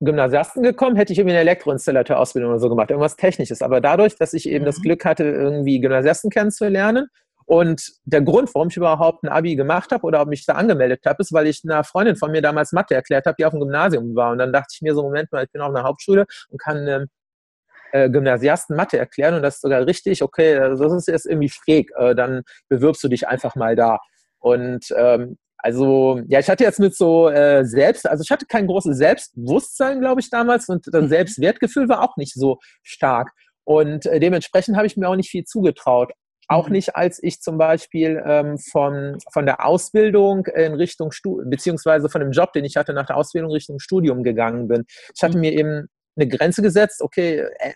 [0.00, 3.60] Gymnasiasten gekommen, hätte ich irgendwie eine Elektroinstallateur-Ausbildung oder so gemacht, irgendwas Technisches.
[3.60, 4.66] Aber dadurch, dass ich eben mhm.
[4.66, 7.08] das Glück hatte, irgendwie Gymnasiasten kennenzulernen
[7.44, 11.20] und der Grund, warum ich überhaupt ein Abi gemacht habe oder mich da angemeldet habe,
[11.20, 14.14] ist, weil ich einer Freundin von mir damals Mathe erklärt habe, die auf dem Gymnasium
[14.14, 14.32] war.
[14.32, 16.86] Und dann dachte ich mir so, Moment mal, ich bin auf einer Hauptschule und kann
[16.86, 17.08] ähm,
[17.92, 21.48] äh, Gymnasiasten Mathe erklären und das ist sogar richtig, okay, also das ist jetzt irgendwie
[21.48, 23.98] schräg, äh, dann bewirbst du dich einfach mal da.
[24.38, 28.66] Und ähm, also, ja, ich hatte jetzt mit so äh, Selbst, also ich hatte kein
[28.66, 31.08] großes Selbstbewusstsein, glaube ich, damals und das mhm.
[31.08, 33.30] Selbstwertgefühl war auch nicht so stark.
[33.64, 36.12] Und äh, dementsprechend habe ich mir auch nicht viel zugetraut.
[36.48, 36.72] Auch mhm.
[36.72, 42.22] nicht, als ich zum Beispiel ähm, von, von der Ausbildung in Richtung Studium, beziehungsweise von
[42.22, 44.84] dem Job, den ich hatte nach der Ausbildung Richtung Studium gegangen bin.
[45.14, 45.40] Ich hatte mhm.
[45.42, 45.88] mir eben
[46.20, 47.74] eine Grenze gesetzt, okay, äh,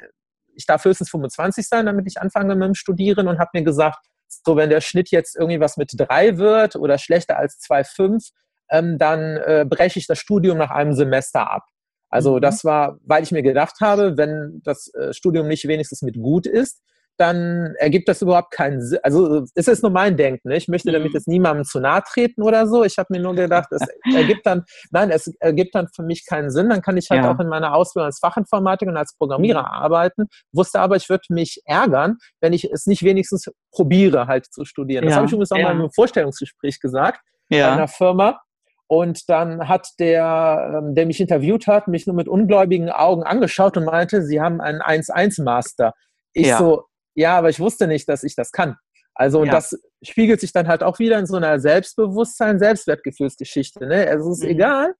[0.54, 4.07] ich darf höchstens 25 sein, damit ich anfange mit dem Studieren und habe mir gesagt,
[4.28, 8.30] so wenn der Schnitt jetzt irgendwie was mit drei wird oder schlechter als 2,5,
[8.70, 11.64] ähm, dann äh, breche ich das Studium nach einem Semester ab.
[12.09, 12.40] Also mhm.
[12.40, 16.46] das war, weil ich mir gedacht habe, wenn das äh, Studium nicht wenigstens mit gut
[16.46, 16.83] ist,
[17.16, 18.98] dann ergibt das überhaupt keinen Sinn.
[19.03, 20.48] Also es ist nur mein Denken.
[20.48, 20.57] Ne?
[20.57, 21.14] Ich möchte damit mhm.
[21.14, 22.85] jetzt niemandem zu nahe treten oder so.
[22.85, 23.83] Ich habe mir nur gedacht, es
[24.14, 26.68] ergibt dann, nein, es ergibt dann für mich keinen Sinn.
[26.68, 27.33] Dann kann ich halt ja.
[27.33, 29.66] auch in meiner Ausbildung als Fachinformatiker und als Programmierer mhm.
[29.66, 30.27] arbeiten.
[30.53, 35.05] Wusste aber, ich würde mich ärgern, wenn ich es nicht wenigstens probiere, halt zu studieren.
[35.05, 35.11] Ja.
[35.11, 35.72] Das habe ich übrigens auch ja.
[35.72, 37.68] mal im Vorstellungsgespräch gesagt ja.
[37.68, 38.40] bei einer Firma.
[38.87, 43.77] Und dann hat der, ähm, der mich interviewt hat, mich nur mit ungläubigen Augen angeschaut
[43.77, 45.94] und meinte, Sie haben einen 1-1-Master.
[46.35, 46.59] Ich ja.
[46.59, 48.77] so, ja, aber ich wusste nicht, dass ich das kann.
[49.14, 49.53] Also und ja.
[49.53, 53.87] das spiegelt sich dann halt auch wieder in so einer Selbstbewusstsein, Selbstwertgefühlsgeschichte.
[53.87, 54.09] Ne?
[54.09, 54.50] Also es ist mhm.
[54.50, 54.94] egal,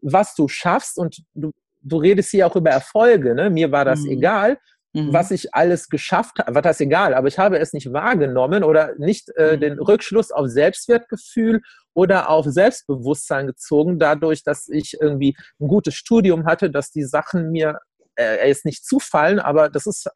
[0.00, 1.52] was du schaffst und du,
[1.82, 3.34] du redest hier auch über Erfolge.
[3.34, 3.50] Ne?
[3.50, 4.12] Mir war das mhm.
[4.12, 4.58] egal,
[4.94, 5.12] mhm.
[5.12, 6.54] was ich alles geschafft habe.
[6.54, 9.60] Was das egal, aber ich habe es nicht wahrgenommen oder nicht äh, mhm.
[9.60, 11.60] den Rückschluss auf Selbstwertgefühl
[11.92, 17.50] oder auf Selbstbewusstsein gezogen, dadurch, dass ich irgendwie ein gutes Studium hatte, dass die Sachen
[17.50, 17.80] mir
[18.14, 20.08] äh, jetzt nicht zufallen, aber das ist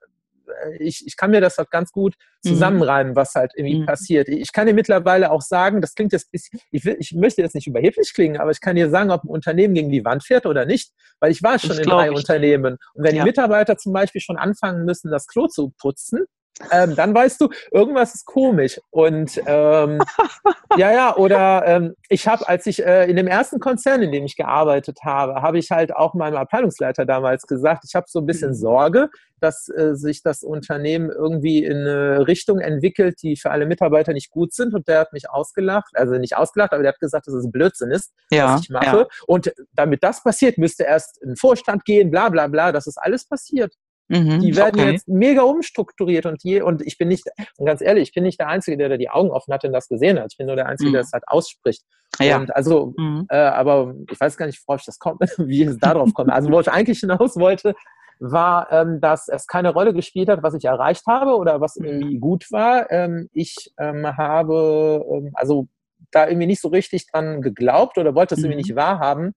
[0.79, 2.51] ich, ich kann mir das halt ganz gut mhm.
[2.51, 3.87] zusammenreimen, was halt irgendwie mhm.
[3.87, 4.29] passiert.
[4.29, 7.55] Ich kann dir mittlerweile auch sagen, das klingt jetzt bisschen, ich, will, ich möchte jetzt
[7.55, 10.47] nicht überheblich klingen, aber ich kann dir sagen, ob ein Unternehmen gegen die Wand fährt
[10.47, 12.17] oder nicht, weil ich war schon das in drei ich.
[12.17, 12.77] Unternehmen.
[12.95, 13.23] Und wenn ja.
[13.23, 16.27] die Mitarbeiter zum Beispiel schon anfangen müssen, das Klo zu putzen,
[16.71, 18.81] ähm, dann weißt du, irgendwas ist komisch.
[18.91, 20.01] Und ähm,
[20.77, 24.25] ja, ja, oder ähm, ich habe, als ich äh, in dem ersten Konzern, in dem
[24.25, 28.27] ich gearbeitet habe, habe ich halt auch meinem Abteilungsleiter damals gesagt, ich habe so ein
[28.27, 28.55] bisschen mhm.
[28.55, 29.11] Sorge,
[29.41, 34.31] dass äh, sich das Unternehmen irgendwie in eine Richtung entwickelt, die für alle Mitarbeiter nicht
[34.31, 34.73] gut sind.
[34.75, 37.91] Und der hat mich ausgelacht, also nicht ausgelacht, aber der hat gesagt, dass es Blödsinn
[37.91, 38.99] ist, ja, was ich mache.
[38.99, 39.07] Ja.
[39.27, 42.73] Und damit das passiert, müsste erst in den Vorstand gehen, bla bla bla.
[42.73, 43.75] Das ist alles passiert.
[44.13, 44.93] Mhm, die werden okay.
[44.93, 47.25] jetzt mega umstrukturiert und je, und ich bin nicht,
[47.57, 49.73] und ganz ehrlich, ich bin nicht der Einzige, der da die Augen offen hat und
[49.73, 50.33] das gesehen hat.
[50.33, 50.93] Ich bin nur der Einzige, mhm.
[50.93, 51.83] der es halt ausspricht.
[52.21, 52.37] Ja.
[52.37, 53.27] Und also, mhm.
[53.31, 56.31] äh, aber ich weiß gar nicht, worauf ich das komme, wie es darauf kommt.
[56.31, 57.75] Also, wo ich eigentlich hinaus wollte,
[58.19, 61.87] war, ähm, dass es keine Rolle gespielt hat, was ich erreicht habe oder was mhm.
[61.87, 62.91] irgendwie gut war.
[62.93, 65.69] Ähm, ich ähm, habe ähm, also
[66.11, 68.67] da irgendwie nicht so richtig dran geglaubt oder wollte es irgendwie mhm.
[68.67, 69.33] nicht wahrhaben.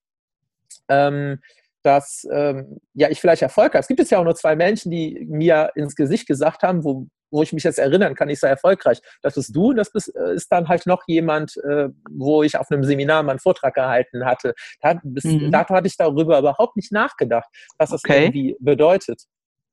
[1.86, 3.80] Dass ähm, ja, ich vielleicht Erfolg habe.
[3.80, 7.06] Es gibt jetzt ja auch nur zwei Menschen, die mir ins Gesicht gesagt haben, wo,
[7.30, 9.02] wo ich mich jetzt erinnern kann, ich sei erfolgreich.
[9.22, 12.58] Das bist du und das bist, äh, ist dann halt noch jemand, äh, wo ich
[12.58, 14.56] auf einem Seminar meinen Vortrag gehalten hatte.
[14.82, 15.52] Da, bis, mhm.
[15.52, 18.24] Dato hatte ich darüber überhaupt nicht nachgedacht, was das okay.
[18.24, 19.22] irgendwie bedeutet.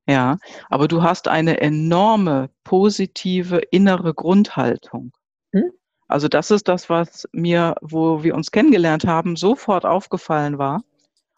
[0.06, 0.36] Ja,
[0.68, 5.12] aber du hast eine enorme positive innere Grundhaltung.
[5.54, 5.72] Hm?
[6.08, 10.82] Also das ist das, was mir, wo wir uns kennengelernt haben, sofort aufgefallen war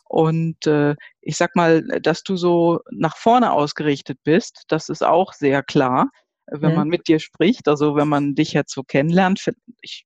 [0.08, 5.32] und äh, ich sag mal, dass du so nach vorne ausgerichtet bist, das ist auch
[5.32, 6.10] sehr klar,
[6.46, 6.76] wenn mhm.
[6.76, 7.68] man mit dir spricht.
[7.68, 10.04] Also wenn man dich jetzt so kennenlernt, ich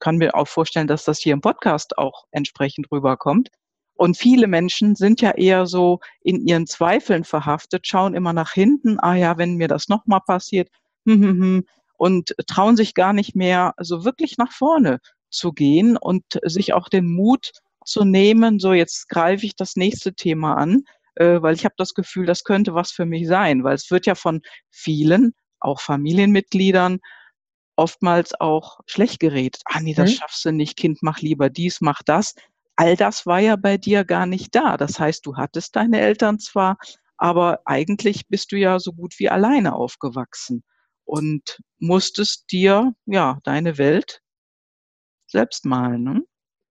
[0.00, 3.50] kann mir auch vorstellen, dass das hier im Podcast auch entsprechend rüberkommt.
[3.94, 8.98] Und viele Menschen sind ja eher so in ihren Zweifeln verhaftet, schauen immer nach hinten,
[8.98, 10.70] ah ja, wenn mir das nochmal passiert,
[11.06, 11.64] hm, hm, hm,
[11.98, 16.88] und trauen sich gar nicht mehr so wirklich nach vorne zu gehen und sich auch
[16.88, 17.52] den Mut
[17.90, 20.84] zu nehmen, so jetzt greife ich das nächste Thema an,
[21.16, 24.06] äh, weil ich habe das Gefühl, das könnte was für mich sein, weil es wird
[24.06, 27.00] ja von vielen, auch Familienmitgliedern,
[27.76, 29.62] oftmals auch schlecht geredet.
[29.64, 30.14] Ah nee, das mhm.
[30.14, 32.34] schaffst du nicht, Kind, mach lieber dies, mach das.
[32.76, 34.76] All das war ja bei dir gar nicht da.
[34.76, 36.78] Das heißt, du hattest deine Eltern zwar,
[37.16, 40.62] aber eigentlich bist du ja so gut wie alleine aufgewachsen
[41.04, 44.20] und musstest dir ja deine Welt
[45.26, 46.04] selbst malen.
[46.04, 46.22] Ne?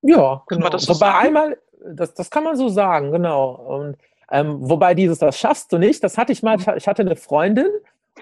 [0.02, 0.70] Ja, genau.
[0.70, 1.58] Das so Wobei einmal,
[1.94, 3.52] das, das kann man so sagen, genau.
[3.52, 3.98] Und,
[4.32, 7.68] ähm, wobei dieses, das schaffst du nicht, das hatte ich mal, ich hatte eine Freundin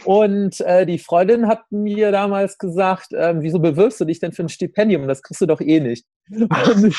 [0.06, 4.44] und äh, die Freundin hat mir damals gesagt, äh, wieso bewirbst du dich denn für
[4.44, 5.08] ein Stipendium?
[5.08, 6.06] Das kriegst du doch eh nicht.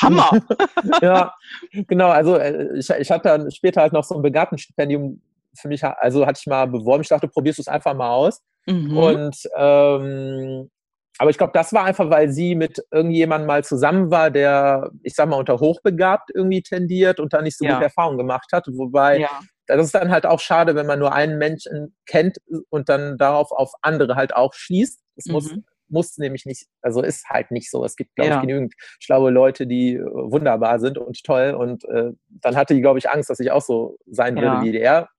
[0.01, 0.41] Hammer!
[1.01, 1.33] ja,
[1.71, 2.09] genau.
[2.09, 5.21] Also äh, ich, ich hatte dann später halt noch so ein Begabtenstipendium
[5.55, 7.01] für mich, also hatte ich mal beworben.
[7.01, 8.41] Ich dachte, probierst du es einfach mal aus.
[8.65, 8.97] Mhm.
[8.97, 10.69] Und ähm,
[11.19, 15.15] aber ich glaube, das war einfach, weil sie mit irgendjemandem mal zusammen war, der, ich
[15.15, 17.73] sag mal, unter hochbegabt irgendwie tendiert und da nicht so ja.
[17.73, 18.67] gute Erfahrungen gemacht hat.
[18.71, 19.41] Wobei, ja.
[19.67, 22.37] das ist dann halt auch schade, wenn man nur einen Menschen kennt
[22.69, 25.01] und dann darauf auf andere halt auch schließt.
[25.17, 25.33] Das mhm.
[25.33, 25.55] muss,
[25.89, 27.83] muss nämlich nicht, also ist halt nicht so.
[27.83, 28.35] Es gibt, glaube ja.
[28.37, 31.53] ich, genügend schlaue Leute, die äh, wunderbar sind und toll.
[31.53, 34.71] Und äh, dann hatte die, glaube ich, Angst, dass ich auch so sein würde wie
[34.71, 35.09] der.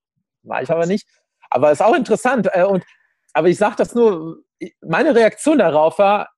[0.41, 1.07] War ich aber nicht.
[1.51, 2.49] Aber ist auch interessant.
[2.53, 2.83] Äh, und,
[3.33, 4.37] aber ich sage das nur,
[4.81, 6.29] meine Reaktion darauf war,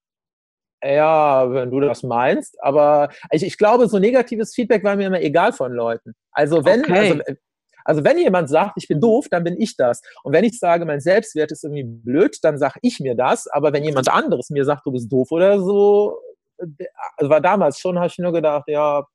[0.84, 5.22] ja, wenn du das meinst, aber ich, ich glaube, so negatives Feedback war mir immer
[5.22, 6.14] egal von Leuten.
[6.32, 7.12] Also wenn, okay.
[7.12, 7.40] also,
[7.86, 10.02] also wenn jemand sagt, ich bin doof, dann bin ich das.
[10.24, 13.48] Und wenn ich sage, mein Selbstwert ist irgendwie blöd, dann sage ich mir das.
[13.48, 16.18] Aber wenn jemand anderes mir sagt, du bist doof oder so,
[17.18, 19.06] also war damals schon, habe ich nur gedacht, ja,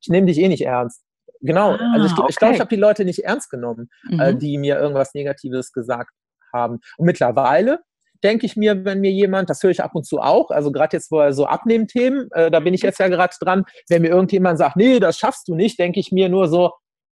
[0.00, 1.02] ich nehme dich eh nicht ernst.
[1.40, 1.72] Genau.
[1.72, 2.26] Ah, also ich, okay.
[2.30, 4.20] ich glaube, ich habe die Leute nicht ernst genommen, äh, mhm.
[4.20, 6.10] äh, die mir irgendwas Negatives gesagt
[6.56, 6.80] haben.
[6.96, 7.80] Und mittlerweile
[8.24, 10.96] denke ich mir, wenn mir jemand, das höre ich ab und zu auch, also gerade
[10.96, 14.08] jetzt, wo er so Abnehmthemen, äh, da bin ich jetzt ja gerade dran, wenn mir
[14.08, 16.72] irgendjemand sagt, nee, das schaffst du nicht, denke ich mir nur so,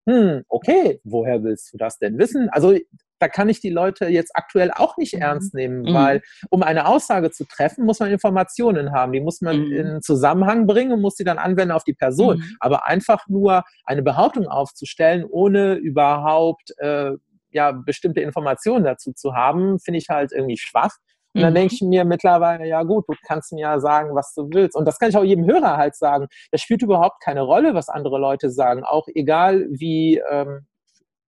[0.08, 2.50] hm, okay, woher willst du das denn wissen?
[2.52, 2.76] Also
[3.20, 5.22] da kann ich die Leute jetzt aktuell auch nicht mhm.
[5.22, 5.94] ernst nehmen, mhm.
[5.94, 9.12] weil um eine Aussage zu treffen, muss man Informationen haben.
[9.12, 9.72] Die muss man mhm.
[9.72, 12.38] in Zusammenhang bringen und muss sie dann anwenden auf die Person.
[12.38, 12.56] Mhm.
[12.60, 17.12] Aber einfach nur eine Behauptung aufzustellen, ohne überhaupt äh,
[17.52, 20.96] ja, bestimmte Informationen dazu zu haben, finde ich halt irgendwie schwach.
[21.34, 21.56] Und dann mhm.
[21.56, 24.76] denke ich mir mittlerweile, ja gut, du kannst mir ja sagen, was du willst.
[24.76, 26.28] Und das kann ich auch jedem Hörer halt sagen.
[26.52, 28.84] Das spielt überhaupt keine Rolle, was andere Leute sagen.
[28.84, 30.66] Auch egal, wie, ähm,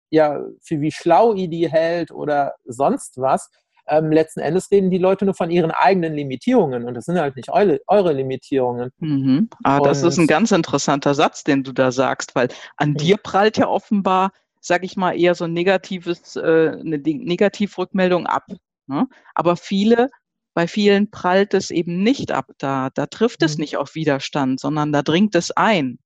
[0.08, 3.50] ja, für wie schlau ihr die hält oder sonst was.
[3.86, 7.34] Ähm, letzten Endes reden die Leute nur von ihren eigenen Limitierungen und das sind halt
[7.36, 8.90] nicht eure, eure Limitierungen.
[8.98, 9.50] Mhm.
[9.64, 13.58] Ah, das ist ein ganz interessanter Satz, den du da sagst, weil an dir prallt
[13.58, 16.40] ja offenbar sage ich mal, eher so ein negatives, äh,
[16.80, 18.46] eine Negativrückmeldung ab.
[18.86, 19.08] Ne?
[19.34, 20.10] Aber viele,
[20.54, 22.46] bei vielen prallt es eben nicht ab.
[22.58, 23.62] Da, da trifft es mhm.
[23.62, 25.98] nicht auf Widerstand, sondern da dringt es ein.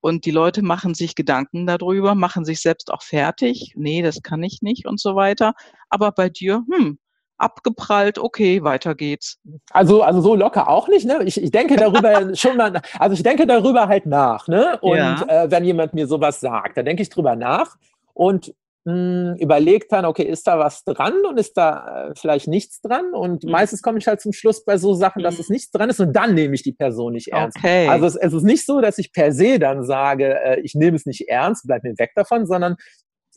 [0.00, 3.72] Und die Leute machen sich Gedanken darüber, machen sich selbst auch fertig.
[3.76, 5.54] Nee, das kann ich nicht und so weiter.
[5.88, 6.98] Aber bei dir, hm,
[7.38, 9.38] abgeprallt, okay, weiter geht's.
[9.70, 11.20] Also, also so locker auch nicht, ne?
[11.24, 14.78] Ich, ich denke darüber schon mal, also ich denke darüber halt nach, ne?
[14.80, 15.22] Und ja.
[15.28, 17.76] äh, wenn jemand mir sowas sagt, dann denke ich drüber nach
[18.12, 18.52] und
[18.84, 22.80] mh, hm, überlegt dann, okay, ist da was dran und ist da äh, vielleicht nichts
[22.80, 23.14] dran?
[23.14, 23.50] Und mhm.
[23.50, 25.40] meistens komme ich halt zum Schluss bei so Sachen, dass mhm.
[25.40, 27.56] es nichts dran ist und dann nehme ich die Person nicht ernst.
[27.58, 27.86] Okay.
[27.88, 30.96] Also es, es, ist nicht so, dass ich per se dann sage, äh, ich nehme
[30.96, 32.76] es nicht ernst, bleib mir weg davon, sondern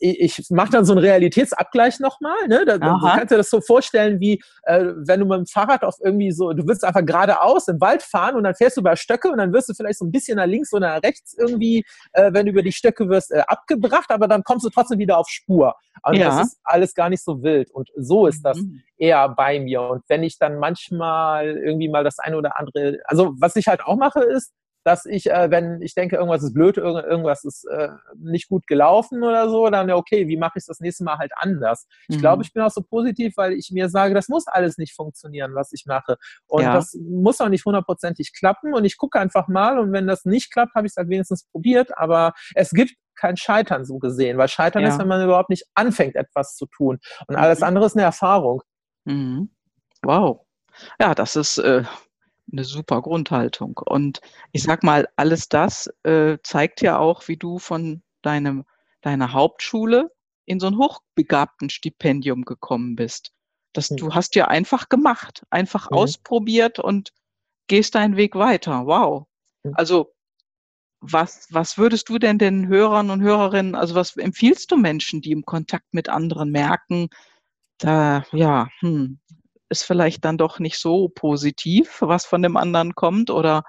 [0.02, 2.48] ich mache dann so einen Realitätsabgleich nochmal.
[2.48, 2.64] Ne?
[2.66, 5.94] Da, du kannst dir das so vorstellen, wie äh, wenn du mit dem Fahrrad auf
[6.02, 9.30] irgendwie so, du willst einfach geradeaus im Wald fahren und dann fährst du über Stöcke
[9.30, 12.32] und dann wirst du vielleicht so ein bisschen nach links oder nach rechts irgendwie, äh,
[12.32, 15.28] wenn du über die Stöcke wirst, äh, abgebracht, aber dann kommst du trotzdem wieder auf
[15.28, 15.74] Spur.
[16.04, 16.26] Und ja.
[16.26, 17.70] das ist alles gar nicht so wild.
[17.70, 18.82] Und so ist das mhm.
[18.96, 19.82] eher bei mir.
[19.82, 23.84] Und wenn ich dann manchmal irgendwie mal das eine oder andere, also was ich halt
[23.84, 24.52] auch mache, ist,
[24.84, 29.22] dass ich, äh, wenn ich denke, irgendwas ist blöd, irgendwas ist äh, nicht gut gelaufen
[29.22, 31.86] oder so, dann okay, wie mache ich das nächste Mal halt anders?
[32.08, 32.20] Ich mhm.
[32.20, 35.54] glaube, ich bin auch so positiv, weil ich mir sage, das muss alles nicht funktionieren,
[35.54, 36.16] was ich mache.
[36.46, 36.74] Und ja.
[36.74, 38.74] das muss auch nicht hundertprozentig klappen.
[38.74, 41.46] Und ich gucke einfach mal und wenn das nicht klappt, habe ich es halt wenigstens
[41.50, 41.96] probiert.
[41.96, 44.88] Aber es gibt kein Scheitern so gesehen, weil Scheitern ja.
[44.88, 46.98] ist, wenn man überhaupt nicht anfängt, etwas zu tun.
[47.26, 47.66] Und alles mhm.
[47.66, 48.62] andere ist eine Erfahrung.
[49.04, 49.50] Mhm.
[50.02, 50.46] Wow.
[50.98, 51.84] Ja, das ist äh,
[52.52, 53.78] eine super Grundhaltung.
[53.84, 54.20] Und
[54.52, 58.64] ich sag mal, alles das äh, zeigt ja auch, wie du von deinem,
[59.00, 60.10] deiner Hauptschule
[60.44, 63.32] in so ein hochbegabten Stipendium gekommen bist.
[63.72, 63.96] Das, mhm.
[63.96, 65.96] Du hast ja einfach gemacht, einfach mhm.
[65.96, 67.12] ausprobiert und
[67.68, 68.86] gehst deinen Weg weiter.
[68.86, 69.26] Wow.
[69.62, 69.72] Mhm.
[69.74, 70.12] Also
[71.00, 75.32] was, was würdest du denn den Hörern und Hörerinnen, also was empfiehlst du Menschen, die
[75.32, 77.08] im Kontakt mit anderen merken,
[77.78, 79.18] da, ja, hm,
[79.72, 83.64] ist vielleicht dann doch nicht so positiv, was von dem anderen kommt oder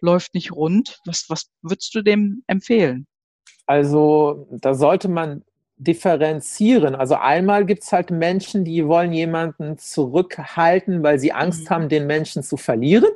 [0.00, 1.00] läuft nicht rund.
[1.04, 3.06] Was, was würdest du dem empfehlen?
[3.66, 5.44] Also da sollte man
[5.76, 6.94] differenzieren.
[6.94, 11.70] Also einmal gibt es halt Menschen, die wollen jemanden zurückhalten, weil sie Angst mhm.
[11.70, 13.10] haben, den Menschen zu verlieren,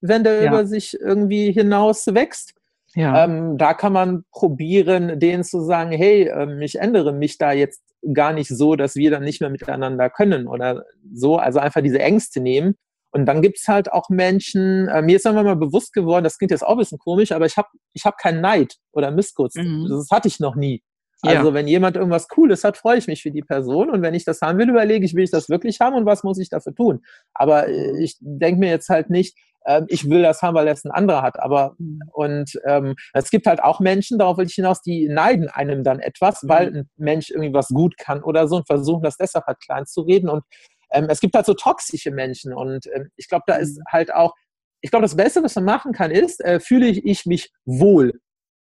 [0.00, 0.50] wenn der ja.
[0.50, 2.54] über sich irgendwie hinaus wächst.
[2.94, 3.24] Ja.
[3.24, 7.82] Ähm, da kann man probieren, denen zu sagen, hey, ähm, ich ändere mich da jetzt
[8.14, 11.36] gar nicht so, dass wir dann nicht mehr miteinander können oder so.
[11.36, 12.76] Also einfach diese Ängste nehmen.
[13.12, 16.52] Und dann gibt's halt auch Menschen, äh, mir ist einfach mal bewusst geworden, das klingt
[16.52, 19.56] jetzt auch ein bisschen komisch, aber ich habe ich hab keinen Neid oder Missgunst.
[19.56, 19.88] Mhm.
[19.88, 20.82] Das hatte ich noch nie.
[21.22, 21.54] Also ja.
[21.54, 23.90] wenn jemand irgendwas Cooles hat, freue ich mich für die Person.
[23.90, 26.22] Und wenn ich das haben will, überlege ich, will ich das wirklich haben und was
[26.24, 27.00] muss ich dafür tun.
[27.34, 29.36] Aber äh, ich denke mir jetzt halt nicht,
[29.70, 31.38] äh, ich will das haben, weil es ein anderer hat.
[31.38, 32.00] Aber mhm.
[32.12, 36.00] und ähm, es gibt halt auch Menschen, darauf will ich hinaus, die neiden einem dann
[36.00, 36.76] etwas, weil mhm.
[36.76, 40.02] ein Mensch irgendwie was gut kann oder so und versuchen das deshalb halt klein zu
[40.02, 40.28] reden.
[40.28, 40.44] Und
[40.92, 42.52] ähm, es gibt halt so toxische Menschen.
[42.52, 43.84] Und ähm, ich glaube, da ist mhm.
[43.88, 44.34] halt auch,
[44.80, 48.20] ich glaube, das Beste, was man machen kann, ist, äh, fühle ich mich wohl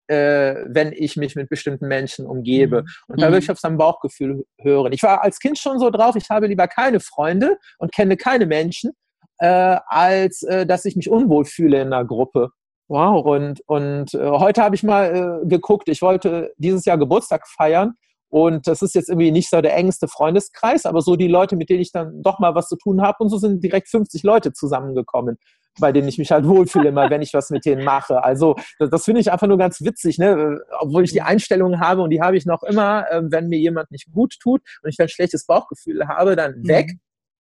[0.08, 2.84] äh, wenn ich mich mit bestimmten Menschen umgebe.
[3.08, 4.92] Und da würde ich auf sein Bauchgefühl hören.
[4.92, 8.46] Ich war als Kind schon so drauf, ich habe lieber keine Freunde und kenne keine
[8.46, 8.92] Menschen,
[9.38, 12.50] äh, als äh, dass ich mich unwohl fühle in einer Gruppe.
[12.88, 13.24] Wow.
[13.24, 17.94] Und, und äh, heute habe ich mal äh, geguckt, ich wollte dieses Jahr Geburtstag feiern
[18.30, 21.68] Und das ist jetzt irgendwie nicht so der engste Freundeskreis, aber so die Leute, mit
[21.68, 23.18] denen ich dann doch mal was zu tun habe.
[23.20, 25.38] Und so sind direkt 50 Leute zusammengekommen,
[25.78, 28.24] bei denen ich mich halt wohlfühle, immer wenn ich was mit denen mache.
[28.24, 30.58] Also das, das finde ich einfach nur ganz witzig, ne?
[30.80, 33.90] obwohl ich die Einstellung habe und die habe ich noch immer, äh, wenn mir jemand
[33.90, 36.68] nicht gut tut und ich ein schlechtes Bauchgefühl habe, dann mhm.
[36.68, 36.92] weg.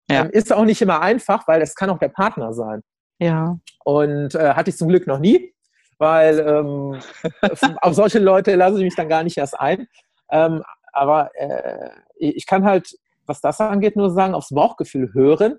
[0.10, 0.22] Ja.
[0.22, 2.82] Ähm, ist auch nicht immer einfach, weil das kann auch der Partner sein.
[3.20, 3.58] Ja.
[3.84, 5.54] Und äh, hatte ich zum Glück noch nie,
[5.98, 7.00] weil ähm,
[7.82, 9.88] auf solche Leute lasse ich mich dann gar nicht erst ein.
[10.32, 15.58] Ähm, aber äh, ich kann halt, was das angeht, nur sagen, aufs Bauchgefühl hören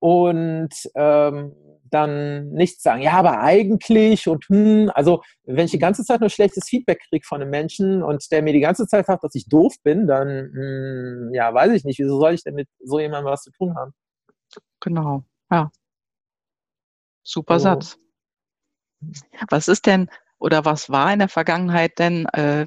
[0.00, 1.54] und ähm,
[1.90, 3.02] dann nichts sagen.
[3.02, 7.26] Ja, aber eigentlich und hm, also wenn ich die ganze Zeit nur schlechtes Feedback kriege
[7.26, 10.28] von einem Menschen und der mir die ganze Zeit sagt, dass ich doof bin, dann
[10.28, 13.74] hm, ja, weiß ich nicht, wieso soll ich denn mit so jemandem was zu tun
[13.76, 13.92] haben?
[14.80, 15.70] Genau, ja.
[17.22, 17.64] Super so.
[17.64, 17.98] Satz.
[19.50, 22.66] Was ist denn oder was war in der Vergangenheit denn äh,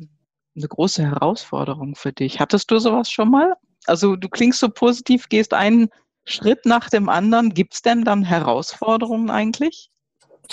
[0.55, 2.39] eine große Herausforderung für dich?
[2.39, 3.55] Hattest du sowas schon mal?
[3.85, 5.89] Also du klingst so positiv, gehst einen
[6.25, 7.53] Schritt nach dem anderen.
[7.53, 9.91] Gibt es denn dann Herausforderungen eigentlich?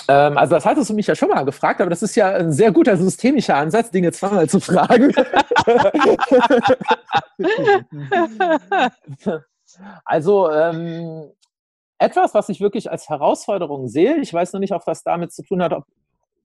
[0.07, 2.53] Ähm, also das hattest du mich ja schon mal gefragt, aber das ist ja ein
[2.53, 5.13] sehr guter systemischer Ansatz, Dinge zweimal zu fragen.
[10.05, 11.31] also ähm,
[11.97, 15.43] etwas, was ich wirklich als Herausforderung sehe, ich weiß noch nicht, ob das damit zu
[15.43, 15.83] tun hat, ob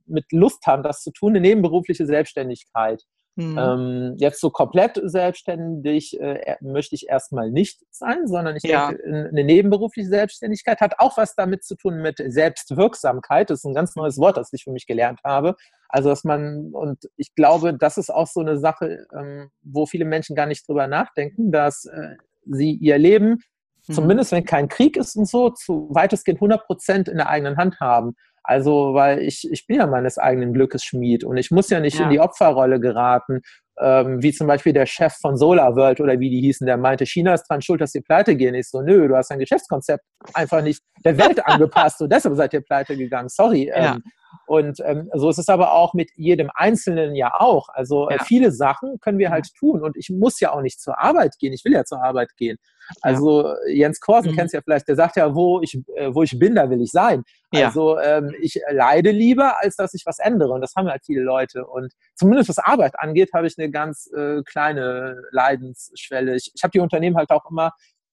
[0.07, 3.03] mit Lust haben, das zu tun, eine nebenberufliche Selbstständigkeit.
[3.37, 3.59] Mhm.
[3.59, 8.89] Ähm, jetzt so komplett selbstständig äh, möchte ich erstmal nicht sein, sondern ich ja.
[8.89, 13.51] denke, eine nebenberufliche Selbstständigkeit hat auch was damit zu tun mit Selbstwirksamkeit.
[13.51, 15.57] Das ist ein ganz neues Wort, das ich für mich gelernt habe.
[15.89, 20.05] Also, dass man, und ich glaube, das ist auch so eine Sache, ähm, wo viele
[20.05, 22.17] Menschen gar nicht drüber nachdenken, dass äh,
[22.47, 23.43] sie ihr Leben,
[23.89, 23.93] mhm.
[23.93, 27.81] zumindest wenn kein Krieg ist und so, zu weitestgehend 100 Prozent in der eigenen Hand
[27.81, 28.15] haben.
[28.45, 31.99] Also, weil ich, ich bin ja meines eigenen Glückes Schmied und ich muss ja nicht
[31.99, 32.05] ja.
[32.05, 33.41] in die Opferrolle geraten,
[33.81, 37.35] ähm, wie zum Beispiel der Chef von SolarWorld oder wie die hießen, der meinte, China
[37.35, 38.55] ist dran schuld, dass die pleite gehen.
[38.55, 40.05] Ich so, nö, du hast dein Geschäftskonzept
[40.35, 43.29] einfach nicht der Welt angepasst und deshalb seid ihr pleite gegangen.
[43.29, 43.73] Sorry.
[43.75, 43.99] Ja.
[44.47, 47.69] Und ähm, so ist es aber auch mit jedem Einzelnen ja auch.
[47.69, 48.25] Also äh, ja.
[48.25, 51.53] viele Sachen können wir halt tun und ich muss ja auch nicht zur Arbeit gehen.
[51.53, 52.59] Ich will ja zur Arbeit gehen.
[53.01, 54.37] Also Jens Korsen mhm.
[54.37, 56.83] kennst du ja vielleicht, der sagt ja, wo ich, äh, wo ich bin, da will
[56.83, 57.25] ich sein.
[57.53, 57.67] Ja.
[57.67, 60.53] Also ähm, ich leide lieber, als dass ich was ändere.
[60.53, 61.67] Und das haben halt viele Leute.
[61.67, 66.37] Und zumindest was Arbeit angeht, habe ich eine ganz äh, kleine Leidensschwelle.
[66.37, 67.73] Ich, ich habe die Unternehmen halt auch immer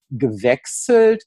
[0.09, 1.23] gewechselt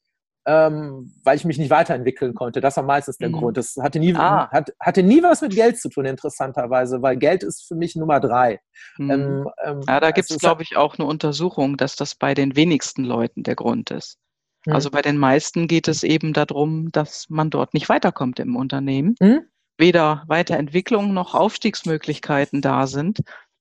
[0.46, 2.60] ähm, weil ich mich nicht weiterentwickeln konnte.
[2.60, 3.34] Das war meistens der mhm.
[3.34, 3.56] Grund.
[3.56, 4.50] Das hatte nie, ah.
[4.50, 8.20] hat, hatte nie was mit Geld zu tun, interessanterweise, weil Geld ist für mich Nummer
[8.20, 8.60] drei.
[8.98, 9.10] Mhm.
[9.10, 12.56] Ähm, ähm, ja, da gibt es, glaube ich, auch eine Untersuchung, dass das bei den
[12.56, 14.18] wenigsten Leuten der Grund ist.
[14.66, 14.74] Mhm.
[14.74, 19.14] Also bei den meisten geht es eben darum, dass man dort nicht weiterkommt im Unternehmen.
[19.20, 19.42] Mhm.
[19.78, 23.20] Weder Weiterentwicklung noch Aufstiegsmöglichkeiten da sind.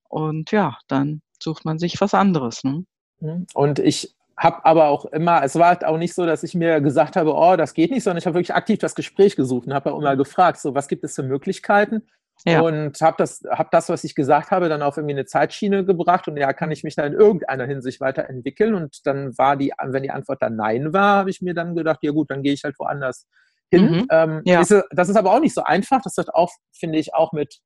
[0.09, 2.63] Und ja, dann sucht man sich was anderes.
[2.63, 2.85] Ne?
[3.19, 3.47] Mhm.
[3.53, 6.81] Und ich habe aber auch immer, es war halt auch nicht so, dass ich mir
[6.81, 9.73] gesagt habe, oh, das geht nicht, sondern ich habe wirklich aktiv das Gespräch gesucht und
[9.73, 12.03] habe auch immer gefragt, so, was gibt es für Möglichkeiten?
[12.45, 12.61] Ja.
[12.61, 16.27] Und habe das, hab das, was ich gesagt habe, dann auf irgendwie eine Zeitschiene gebracht
[16.27, 18.73] und ja, kann ich mich da in irgendeiner Hinsicht weiterentwickeln?
[18.73, 21.99] Und dann war die, wenn die Antwort dann Nein war, habe ich mir dann gedacht,
[22.01, 23.27] ja gut, dann gehe ich halt woanders
[23.69, 23.91] hin.
[23.91, 24.07] Mhm.
[24.09, 24.61] Ähm, ja.
[24.61, 26.01] ist, das ist aber auch nicht so einfach.
[26.01, 27.59] Das hat auch, finde ich, auch mit,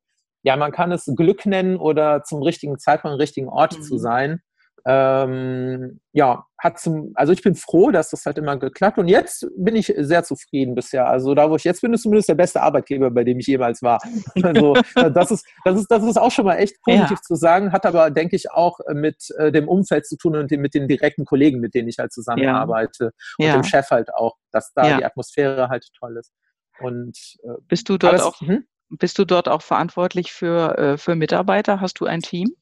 [0.43, 3.81] ja, man kann es Glück nennen oder zum richtigen Zeitpunkt am richtigen Ort mhm.
[3.83, 4.41] zu sein
[4.89, 9.45] ähm, ja, hat zum, also ich bin froh, dass das halt immer geklappt und jetzt
[9.57, 11.07] bin ich sehr zufrieden bisher.
[11.09, 13.81] Also da, wo ich jetzt bin, ist zumindest der beste Arbeitgeber, bei dem ich jemals
[13.81, 13.99] war.
[14.47, 17.21] Also das ist, das ist, das ist auch schon mal echt positiv ja.
[17.21, 20.73] zu sagen, hat aber, denke ich, auch mit äh, dem Umfeld zu tun und mit
[20.73, 23.45] den direkten Kollegen, mit denen ich halt zusammenarbeite ja.
[23.45, 23.53] und ja.
[23.53, 26.31] dem Chef halt auch, dass da die Atmosphäre halt toll ist.
[26.79, 28.65] Und äh, bist du dort alles, auch, hm?
[28.89, 31.81] bist du dort auch verantwortlich für, äh, für Mitarbeiter?
[31.81, 32.55] Hast du ein Team?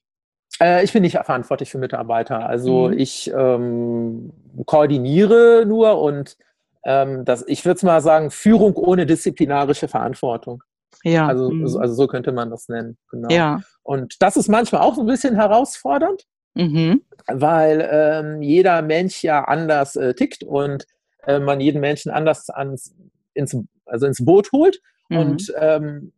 [0.61, 2.47] Äh, ich bin nicht verantwortlich für Mitarbeiter.
[2.47, 2.97] Also mhm.
[2.97, 4.31] ich ähm,
[4.65, 6.37] koordiniere nur und
[6.85, 10.63] ähm, das, ich würde es mal sagen, Führung ohne disziplinarische Verantwortung.
[11.03, 11.27] Ja.
[11.27, 11.65] Also, mhm.
[11.77, 12.97] also so könnte man das nennen.
[13.09, 13.29] Genau.
[13.29, 13.59] Ja.
[13.83, 17.01] Und das ist manchmal auch ein bisschen herausfordernd, mhm.
[17.27, 20.85] weil ähm, jeder Mensch ja anders äh, tickt und
[21.25, 22.95] äh, man jeden Menschen anders ans,
[23.33, 24.79] ins, also ins Boot holt.
[25.09, 25.17] Mhm.
[25.17, 26.11] Und ähm,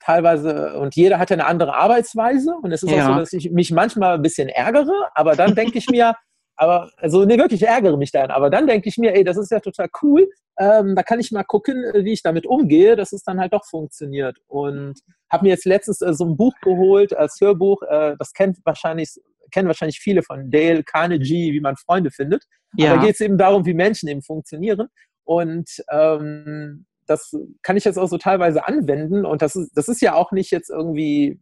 [0.00, 2.54] teilweise, und jeder hat ja eine andere Arbeitsweise.
[2.62, 3.04] Und es ist ja.
[3.04, 6.14] auch so, dass ich mich manchmal ein bisschen ärgere, aber dann denke ich mir,
[6.56, 8.30] aber, also, nee, wirklich ärgere mich dann.
[8.30, 10.28] Aber dann denke ich mir, ey, das ist ja total cool.
[10.58, 13.64] Ähm, da kann ich mal gucken, wie ich damit umgehe, dass es dann halt doch
[13.64, 14.38] funktioniert.
[14.46, 17.82] Und habe mir jetzt letztens äh, so ein Buch geholt als Hörbuch.
[17.82, 19.10] Äh, das kennt wahrscheinlich,
[19.50, 22.44] kennen wahrscheinlich viele von Dale Carnegie, wie man Freunde findet.
[22.76, 22.90] Ja.
[22.90, 24.88] Aber da geht es eben darum, wie Menschen eben funktionieren.
[25.24, 30.00] Und ähm, das kann ich jetzt auch so teilweise anwenden und das ist, das ist
[30.00, 31.40] ja auch nicht jetzt irgendwie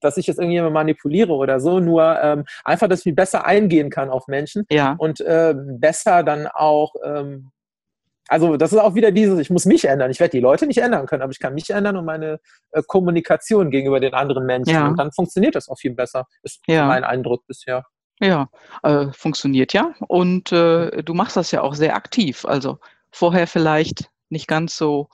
[0.00, 4.10] dass ich jetzt irgendjemand manipuliere oder so, nur ähm, einfach, dass ich besser eingehen kann
[4.10, 4.96] auf Menschen ja.
[4.98, 7.52] und äh, besser dann auch ähm,
[8.28, 10.10] also das ist auch wieder dieses, ich muss mich ändern.
[10.10, 12.40] Ich werde die Leute nicht ändern können, aber ich kann mich ändern und meine
[12.70, 14.72] äh, Kommunikation gegenüber den anderen Menschen.
[14.72, 14.86] Ja.
[14.86, 16.86] Und dann funktioniert das auch viel besser, ist ja.
[16.86, 17.84] mein Eindruck bisher.
[18.20, 18.48] Ja,
[18.84, 19.92] äh, funktioniert ja.
[20.06, 22.44] Und äh, du machst das ja auch sehr aktiv.
[22.44, 22.78] Also
[23.10, 25.08] vorher vielleicht nicht ganz so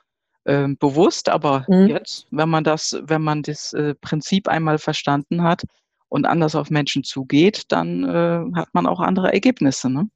[0.45, 1.89] äh, bewusst, aber mhm.
[1.89, 5.65] jetzt, wenn man das, wenn man das äh, Prinzip einmal verstanden hat
[6.09, 9.91] und anders auf Menschen zugeht, dann äh, hat man auch andere Ergebnisse.
[9.91, 10.09] Ne?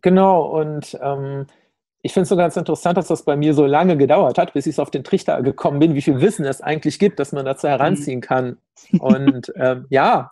[0.00, 1.46] Genau, und ähm,
[2.00, 4.66] ich finde es so ganz interessant, dass das bei mir so lange gedauert hat, bis
[4.66, 7.68] ich auf den Trichter gekommen bin, wie viel Wissen es eigentlich gibt, dass man dazu
[7.68, 8.22] heranziehen mhm.
[8.22, 8.58] kann.
[8.98, 10.30] Und ähm, ja,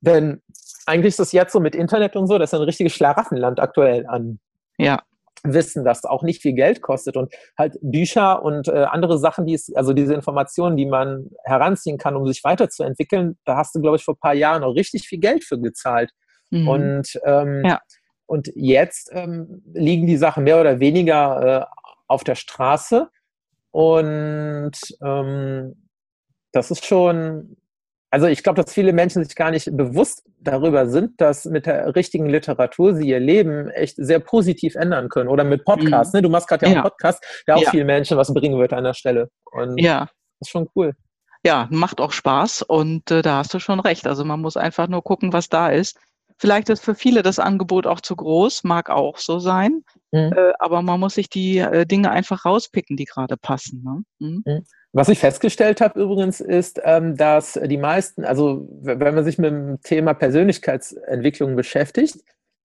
[0.00, 0.42] denn
[0.86, 4.06] eigentlich ist das jetzt so mit Internet und so, das ist ein richtiges Schlaraffenland aktuell
[4.06, 4.40] an
[4.78, 5.02] ja.
[5.44, 9.54] Wissen, das auch nicht viel Geld kostet und halt Bücher und äh, andere Sachen, die
[9.54, 13.96] es, also diese Informationen, die man heranziehen kann, um sich weiterzuentwickeln, da hast du, glaube
[13.96, 16.10] ich, vor ein paar Jahren auch richtig viel Geld für gezahlt.
[16.50, 16.68] Mhm.
[16.68, 17.80] Und ähm, ja.
[18.26, 21.64] Und jetzt ähm, liegen die Sachen mehr oder weniger äh,
[22.08, 23.08] auf der Straße.
[23.70, 24.72] Und
[25.02, 25.88] ähm,
[26.52, 27.56] das ist schon,
[28.10, 31.94] also ich glaube, dass viele Menschen sich gar nicht bewusst darüber sind, dass mit der
[31.94, 35.28] richtigen Literatur sie ihr Leben echt sehr positiv ändern können.
[35.28, 36.12] Oder mit Podcasts.
[36.12, 36.18] Mhm.
[36.18, 36.22] Ne?
[36.22, 37.70] Du machst gerade ja, ja, einen Podcast, der auch ja.
[37.70, 39.30] vielen Menschen was bringen wird an der Stelle.
[39.50, 40.00] Und ja.
[40.00, 40.08] das
[40.42, 40.94] ist schon cool.
[41.44, 44.06] Ja, macht auch Spaß und äh, da hast du schon recht.
[44.06, 45.98] Also man muss einfach nur gucken, was da ist.
[46.38, 49.84] Vielleicht ist für viele das Angebot auch zu groß, mag auch so sein.
[50.16, 50.32] Mhm.
[50.32, 53.82] Äh, aber man muss sich die äh, Dinge einfach rauspicken, die gerade passen.
[53.84, 54.26] Ne?
[54.26, 54.42] Mhm.
[54.44, 54.64] mhm.
[54.92, 59.50] Was ich festgestellt habe übrigens ist, ähm, dass die meisten, also wenn man sich mit
[59.50, 62.16] dem Thema Persönlichkeitsentwicklung beschäftigt,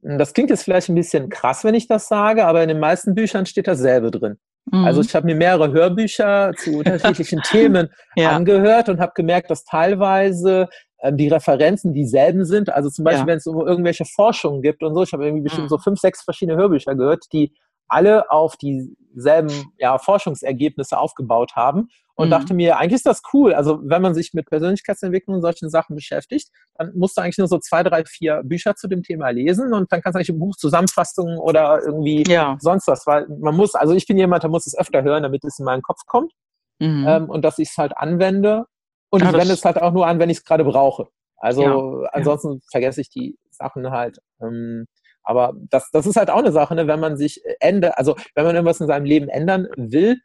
[0.01, 3.15] das klingt jetzt vielleicht ein bisschen krass, wenn ich das sage, aber in den meisten
[3.15, 4.37] Büchern steht dasselbe drin.
[4.71, 4.85] Mhm.
[4.85, 8.31] Also ich habe mir mehrere Hörbücher zu unterschiedlichen Themen ja.
[8.31, 10.69] angehört und habe gemerkt, dass teilweise
[11.09, 12.71] die Referenzen dieselben sind.
[12.71, 13.27] Also zum Beispiel, ja.
[13.27, 15.69] wenn es irgendwelche Forschungen gibt und so, ich habe irgendwie bestimmt mhm.
[15.69, 17.53] so fünf, sechs verschiedene Hörbücher gehört, die
[17.87, 22.31] alle auf dieselben ja, Forschungsergebnisse aufgebaut haben und mhm.
[22.31, 23.53] dachte mir, eigentlich ist das cool.
[23.53, 27.47] Also wenn man sich mit Persönlichkeitsentwicklung und solchen Sachen beschäftigt, dann musst du eigentlich nur
[27.47, 30.39] so zwei, drei, vier Bücher zu dem Thema lesen und dann kannst du eigentlich ein
[30.39, 32.57] Buch Zusammenfassungen oder irgendwie ja.
[32.61, 35.43] sonst was, weil man muss, also ich bin jemand, der muss es öfter hören, damit
[35.43, 36.31] es in meinen Kopf kommt
[36.79, 37.05] mhm.
[37.07, 38.67] ähm, und dass ich es halt anwende
[39.11, 41.07] und ja, ich wende es halt auch nur an, wenn ich es gerade brauche.
[41.37, 42.59] Also ja, ansonsten ja.
[42.71, 44.19] vergesse ich die Sachen halt.
[44.41, 44.87] Ähm,
[45.23, 46.87] aber das, das ist halt auch eine Sache, ne?
[46.87, 50.17] wenn man sich ändert, also wenn man irgendwas in seinem Leben ändern will,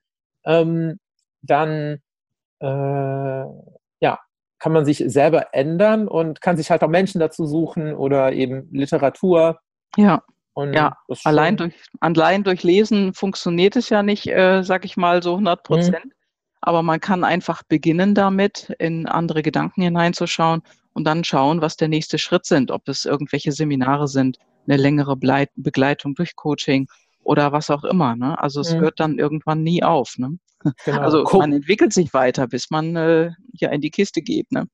[0.44, 0.98] ähm,
[1.42, 2.00] dann
[2.60, 3.44] äh,
[4.00, 4.18] ja,
[4.58, 8.68] kann man sich selber ändern und kann sich halt auch Menschen dazu suchen oder eben
[8.72, 9.60] Literatur.
[9.96, 10.22] Ja.
[10.54, 15.22] Und ja, allein durch, allein durch Lesen funktioniert es ja nicht, äh, sag ich mal,
[15.22, 16.04] so 100 Prozent.
[16.06, 16.12] Mhm.
[16.66, 20.62] Aber man kann einfach beginnen damit, in andere Gedanken hineinzuschauen
[20.94, 25.16] und dann schauen, was der nächste Schritt sind, ob es irgendwelche Seminare sind, eine längere
[25.16, 26.88] Begleitung durch Coaching
[27.22, 28.16] oder was auch immer.
[28.16, 28.36] Ne?
[28.42, 28.80] Also es mhm.
[28.80, 30.18] hört dann irgendwann nie auf.
[30.18, 30.38] Ne?
[30.84, 31.00] Genau.
[31.00, 34.50] Also man entwickelt sich weiter, bis man äh, ja in die Kiste geht.
[34.52, 34.66] Ne?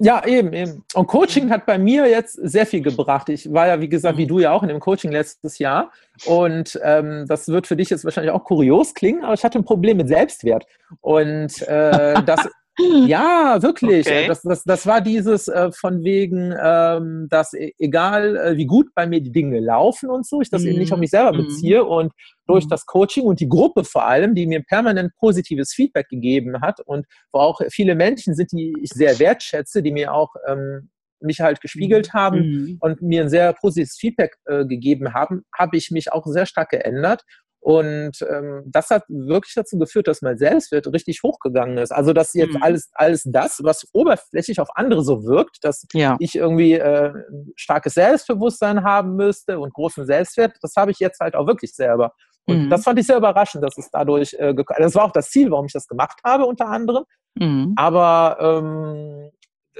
[0.00, 0.84] Ja, eben, eben.
[0.94, 3.28] Und Coaching hat bei mir jetzt sehr viel gebracht.
[3.28, 4.28] Ich war ja, wie gesagt, wie mhm.
[4.28, 5.92] du ja auch in dem Coaching letztes Jahr.
[6.24, 9.64] Und ähm, das wird für dich jetzt wahrscheinlich auch kurios klingen, aber ich hatte ein
[9.64, 10.66] Problem mit Selbstwert.
[11.00, 14.06] Und äh, das ja, wirklich.
[14.06, 14.26] Okay.
[14.26, 18.94] Das, das, das war dieses äh, von wegen, ähm, dass e, egal äh, wie gut
[18.94, 20.68] bei mir die Dinge laufen und so, ich das mm.
[20.68, 21.36] eben nicht auf mich selber mm.
[21.36, 22.12] beziehe und
[22.46, 22.68] durch mm.
[22.70, 27.06] das Coaching und die Gruppe vor allem, die mir permanent positives Feedback gegeben hat und
[27.32, 30.88] wo auch viele Menschen sind, die ich sehr wertschätze, die mir auch ähm,
[31.20, 32.18] mich halt gespiegelt mhm.
[32.18, 32.76] haben mhm.
[32.80, 36.70] und mir ein sehr positives Feedback äh, gegeben haben, habe ich mich auch sehr stark
[36.70, 37.22] geändert
[37.62, 41.92] und ähm, das hat wirklich dazu geführt, dass mein Selbstwert richtig hochgegangen ist.
[41.92, 42.62] Also dass jetzt mhm.
[42.62, 46.16] alles, alles das, was oberflächlich auf andere so wirkt, dass ja.
[46.18, 47.12] ich irgendwie äh,
[47.54, 52.14] starkes Selbstbewusstsein haben müsste und großen Selbstwert, das habe ich jetzt halt auch wirklich selber.
[52.46, 52.68] Und mhm.
[52.70, 55.66] das fand ich sehr überraschend, dass es dadurch, äh, das war auch das Ziel, warum
[55.66, 57.04] ich das gemacht habe, unter anderem.
[57.36, 57.74] Mhm.
[57.76, 59.30] Aber ähm,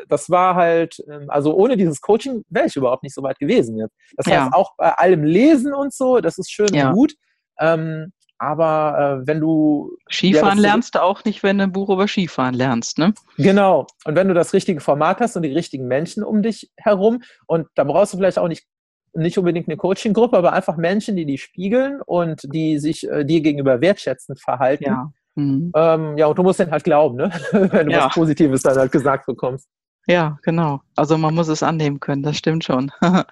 [0.09, 3.77] das war halt, ähm, also ohne dieses Coaching wäre ich überhaupt nicht so weit gewesen
[3.77, 3.97] jetzt.
[4.17, 4.51] Das heißt, ja.
[4.53, 6.91] auch bei allem Lesen und so, das ist schön ja.
[6.91, 7.15] und gut.
[7.59, 9.97] Ähm, aber äh, wenn du.
[10.11, 13.15] Skifahren ja, lernst du auch nicht, wenn du ein Buch über Skifahren lernst, ne?
[13.37, 13.87] Genau.
[14.05, 17.69] Und wenn du das richtige Format hast und die richtigen Menschen um dich herum, und
[17.77, 18.67] da brauchst du vielleicht auch nicht,
[19.15, 23.43] nicht unbedingt eine Coaching-Gruppe, aber einfach Menschen, die die spiegeln und die sich äh, dir
[23.43, 24.85] gegenüber wertschätzend verhalten.
[24.87, 25.13] Ja.
[25.37, 25.71] Mhm.
[25.77, 27.31] Ähm, ja, und du musst denen halt glauben, ne?
[27.53, 28.07] wenn du ja.
[28.07, 29.69] was Positives dann halt gesagt bekommst.
[30.09, 30.81] Ja, genau.
[30.97, 32.91] Also man muss es annehmen können, das stimmt schon.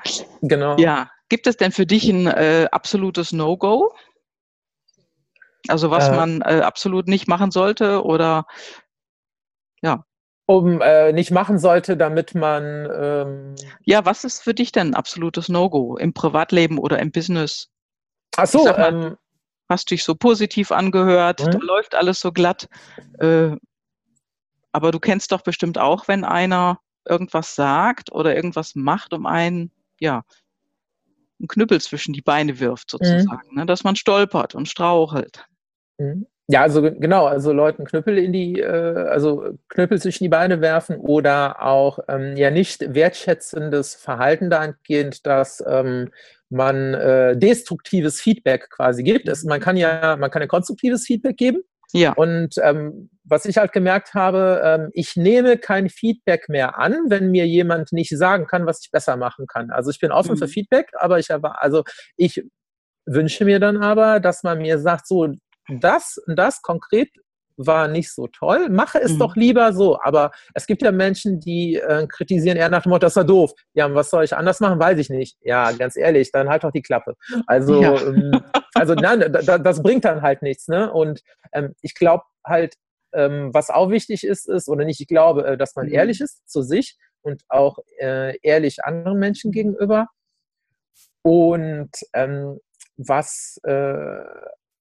[0.43, 0.77] genau.
[0.77, 1.11] Ja.
[1.29, 3.93] Gibt es denn für dich ein äh, absolutes No-Go?
[5.68, 8.46] Also was äh, man äh, absolut nicht machen sollte oder
[9.82, 10.04] ja.
[10.46, 12.88] um äh, nicht machen sollte, damit man.
[12.92, 13.54] Ähm
[13.84, 17.68] ja, was ist für dich denn ein absolutes No-Go im Privatleben oder im Business?
[18.36, 19.16] Ach so, mal, ähm,
[19.68, 21.50] hast dich so positiv angehört, mhm.
[21.52, 22.68] da läuft alles so glatt.
[23.18, 23.56] Äh,
[24.72, 29.72] aber du kennst doch bestimmt auch, wenn einer irgendwas sagt oder irgendwas macht, um einen,
[29.98, 30.22] ja,
[31.38, 33.58] einen Knüppel zwischen die Beine wirft, sozusagen, mhm.
[33.58, 35.46] ne, dass man stolpert und strauchelt.
[36.01, 36.26] Mhm.
[36.48, 40.96] Ja, also genau, also Leuten Knüppel in die, äh, also Knüppel zwischen die Beine werfen
[40.96, 46.11] oder auch ähm, ja nicht wertschätzendes Verhalten dahingehend, dass ähm,
[46.48, 49.28] man äh, destruktives Feedback quasi gibt.
[49.28, 51.62] Es, man kann ja, man kann ja konstruktives Feedback geben.
[51.92, 52.14] Ja.
[52.14, 57.30] Und ähm, was ich halt gemerkt habe, ähm, ich nehme kein Feedback mehr an, wenn
[57.30, 59.70] mir jemand nicht sagen kann, was ich besser machen kann.
[59.70, 60.38] Also ich bin offen mhm.
[60.38, 61.84] für Feedback, aber ich habe, also
[62.16, 62.44] ich
[63.07, 65.28] wünsche mir dann aber, dass man mir sagt, so
[65.71, 67.11] das und das konkret
[67.66, 69.18] war nicht so toll, mache es mhm.
[69.18, 70.01] doch lieber so.
[70.01, 73.53] Aber es gibt ja Menschen, die äh, kritisieren eher nach dem Motto, das war doof.
[73.75, 74.81] Ja, was soll ich anders machen?
[74.81, 75.37] Weiß ich nicht.
[75.43, 77.16] Ja, ganz ehrlich, dann halt doch die Klappe.
[77.47, 78.01] Also, ja.
[78.01, 78.33] ähm,
[78.75, 80.68] also nein, da, das bringt dann halt nichts.
[80.68, 80.91] Ne?
[80.93, 81.21] Und
[81.53, 82.75] ähm, ich glaube halt,
[83.12, 85.95] ähm, was auch wichtig ist, ist, oder nicht, ich glaube, äh, dass man mhm.
[85.95, 90.07] ehrlich ist zu sich und auch äh, ehrlich anderen Menschen gegenüber.
[91.23, 92.59] Und ähm,
[92.97, 94.25] was äh,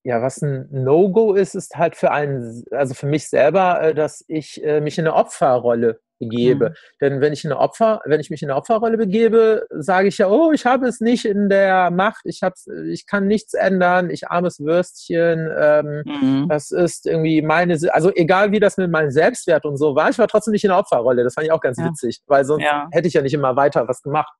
[0.03, 4.23] ja, was ein No-Go ist, ist halt für einen, also für mich selber, äh, dass
[4.27, 6.69] ich äh, mich in eine Opferrolle begebe.
[6.69, 6.73] Mhm.
[7.01, 10.17] Denn wenn ich in eine Opfer, wenn ich mich in eine Opferrolle begebe, sage ich
[10.17, 14.09] ja, oh, ich habe es nicht in der Macht, ich hab's, ich kann nichts ändern,
[14.09, 16.49] ich armes Würstchen, ähm, mhm.
[16.49, 20.19] das ist irgendwie meine, also egal wie das mit meinem Selbstwert und so war, ich
[20.19, 21.23] war trotzdem nicht in der Opferrolle.
[21.23, 21.85] Das fand ich auch ganz ja.
[21.85, 22.87] witzig, weil sonst ja.
[22.91, 24.31] hätte ich ja nicht immer weiter was gemacht.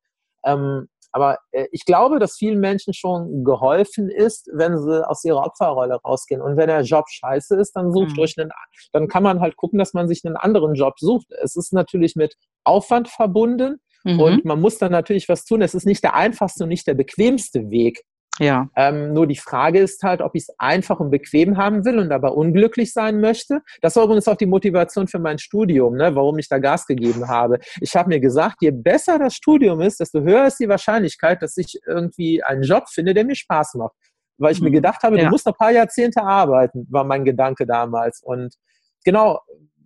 [0.46, 5.46] Ähm, aber äh, ich glaube, dass vielen Menschen schon geholfen ist, wenn sie aus ihrer
[5.46, 6.42] Opferrolle rausgehen.
[6.42, 8.20] Und wenn der Job scheiße ist, dann sucht mhm.
[8.20, 8.52] euch einen,
[8.94, 11.28] dann kann man halt gucken, dass man sich einen anderen Job sucht.
[11.42, 13.78] Es ist natürlich mit Aufwand verbunden.
[14.04, 14.20] Mhm.
[14.20, 15.62] Und man muss dann natürlich was tun.
[15.62, 18.04] Es ist nicht der einfachste und nicht der bequemste Weg.
[18.40, 18.70] Ja.
[18.76, 22.12] Ähm, nur die Frage ist halt, ob ich es einfach und bequem haben will und
[22.12, 23.62] aber unglücklich sein möchte.
[23.82, 27.28] Das war übrigens auch die Motivation für mein Studium, ne, warum ich da Gas gegeben
[27.28, 27.60] habe.
[27.82, 31.58] Ich habe mir gesagt, je besser das Studium ist, desto höher ist die Wahrscheinlichkeit, dass
[31.58, 33.96] ich irgendwie einen Job finde, der mir Spaß macht.
[34.38, 34.66] Weil ich mhm.
[34.68, 35.26] mir gedacht habe, ja.
[35.26, 38.22] du musst noch ein paar Jahrzehnte arbeiten, war mein Gedanke damals.
[38.24, 38.56] Und
[39.04, 39.42] genau,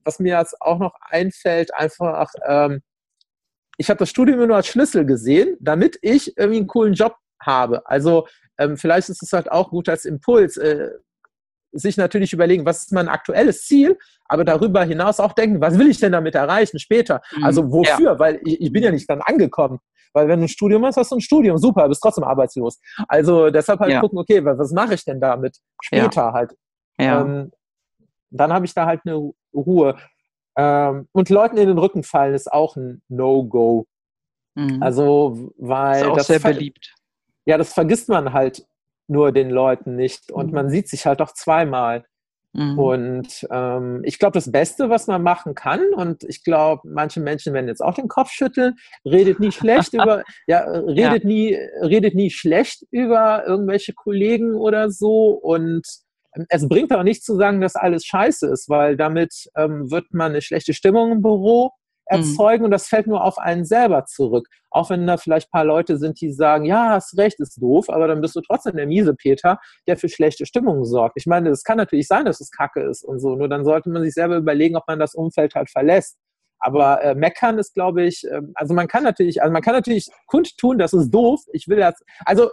[0.05, 2.81] was mir jetzt auch noch einfällt, einfach, ähm,
[3.77, 7.87] ich habe das Studium nur als Schlüssel gesehen, damit ich irgendwie einen coolen Job habe.
[7.87, 8.27] Also
[8.57, 10.89] ähm, vielleicht ist es halt auch gut als Impuls, äh,
[11.73, 15.89] sich natürlich überlegen, was ist mein aktuelles Ziel, aber darüber hinaus auch denken, was will
[15.89, 17.21] ich denn damit erreichen später?
[17.35, 17.43] Mhm.
[17.43, 18.13] Also wofür?
[18.13, 18.19] Ja.
[18.19, 19.79] Weil ich, ich, bin ja nicht dann angekommen.
[20.13, 22.79] Weil wenn du ein Studium hast, hast du ein Studium, super, bist trotzdem arbeitslos.
[23.07, 23.99] Also deshalb halt ja.
[23.99, 26.33] gucken, okay, was, mache ich denn damit später ja.
[26.33, 26.55] halt?
[26.99, 27.51] Ähm,
[28.29, 29.97] dann habe ich da halt eine Ruhe.
[30.55, 33.87] Ähm, und Leuten in den Rücken fallen ist auch ein No-Go.
[34.53, 34.83] Mhm.
[34.83, 36.03] Also, weil.
[36.03, 36.93] Ist auch das sehr beliebt
[37.45, 38.65] ja, das vergisst man halt
[39.07, 40.53] nur den Leuten nicht und mhm.
[40.53, 42.05] man sieht sich halt auch zweimal.
[42.53, 42.77] Mhm.
[42.77, 47.53] Und ähm, ich glaube, das Beste, was man machen kann, und ich glaube, manche Menschen
[47.53, 48.75] werden jetzt auch den Kopf schütteln,
[49.05, 51.27] redet nie schlecht über, ja, redet ja.
[51.27, 55.29] nie, redet nie schlecht über irgendwelche Kollegen oder so.
[55.31, 55.87] Und
[56.35, 60.13] ähm, es bringt aber nicht zu sagen, dass alles scheiße ist, weil damit ähm, wird
[60.13, 61.71] man eine schlechte Stimmung im Büro.
[62.05, 62.65] Erzeugen mhm.
[62.65, 64.47] und das fällt nur auf einen selber zurück.
[64.69, 68.07] Auch wenn da vielleicht paar Leute sind, die sagen, ja, hast recht, ist doof, aber
[68.07, 71.15] dann bist du trotzdem der miese Peter, der für schlechte Stimmung sorgt.
[71.17, 73.89] Ich meine, es kann natürlich sein, dass es Kacke ist und so, nur dann sollte
[73.89, 76.17] man sich selber überlegen, ob man das Umfeld halt verlässt.
[76.59, 80.09] Aber äh, meckern ist, glaube ich, äh, also man kann natürlich, also man kann natürlich
[80.27, 81.41] kundtun, das ist doof.
[81.51, 82.51] Ich will jetzt, also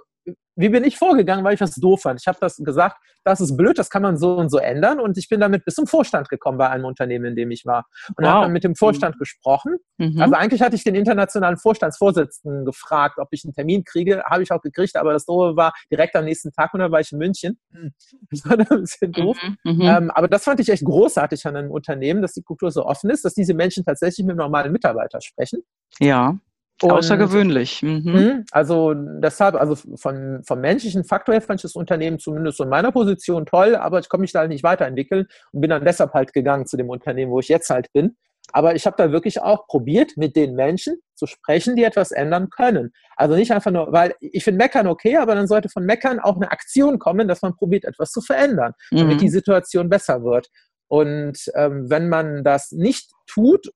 [0.61, 2.21] wie bin ich vorgegangen, weil ich das doof fand.
[2.21, 5.01] Ich habe das gesagt, das ist blöd, das kann man so und so ändern.
[5.01, 7.87] Und ich bin damit bis zum Vorstand gekommen bei einem Unternehmen, in dem ich war.
[8.09, 8.33] Und wow.
[8.33, 9.21] habe dann mit dem Vorstand mhm.
[9.21, 9.77] gesprochen.
[9.99, 10.21] Mhm.
[10.21, 14.23] Also eigentlich hatte ich den internationalen Vorstandsvorsitzenden gefragt, ob ich einen Termin kriege.
[14.25, 17.01] Habe ich auch gekriegt, aber das Doofe war direkt am nächsten Tag und dann war
[17.01, 17.59] ich in München.
[18.31, 19.39] Das war ein bisschen doof.
[19.43, 19.73] Mhm.
[19.73, 19.81] mhm.
[19.81, 23.11] Ähm, aber das fand ich echt großartig an einem Unternehmen, dass die Kultur so offen
[23.11, 25.63] ist, dass diese Menschen tatsächlich mit normalen Mitarbeitern sprechen.
[25.99, 26.39] Ja.
[26.83, 27.83] Und, Außergewöhnlich.
[27.83, 28.05] Mhm.
[28.05, 32.69] Hm, also deshalb, also von, vom menschlichen Faktor her fand ich das Unternehmen zumindest in
[32.69, 36.15] meiner Position toll, aber ich konnte mich da halt nicht weiterentwickeln und bin dann deshalb
[36.15, 38.17] halt gegangen zu dem Unternehmen, wo ich jetzt halt bin.
[38.53, 42.49] Aber ich habe da wirklich auch probiert, mit den Menschen zu sprechen, die etwas ändern
[42.51, 42.93] können.
[43.17, 46.37] Also nicht einfach nur, weil ich finde Meckern okay, aber dann sollte von Meckern auch
[46.37, 49.21] eine Aktion kommen, dass man probiert, etwas zu verändern, damit mhm.
[49.21, 50.49] die Situation besser wird.
[50.89, 53.71] Und ähm, wenn man das nicht tut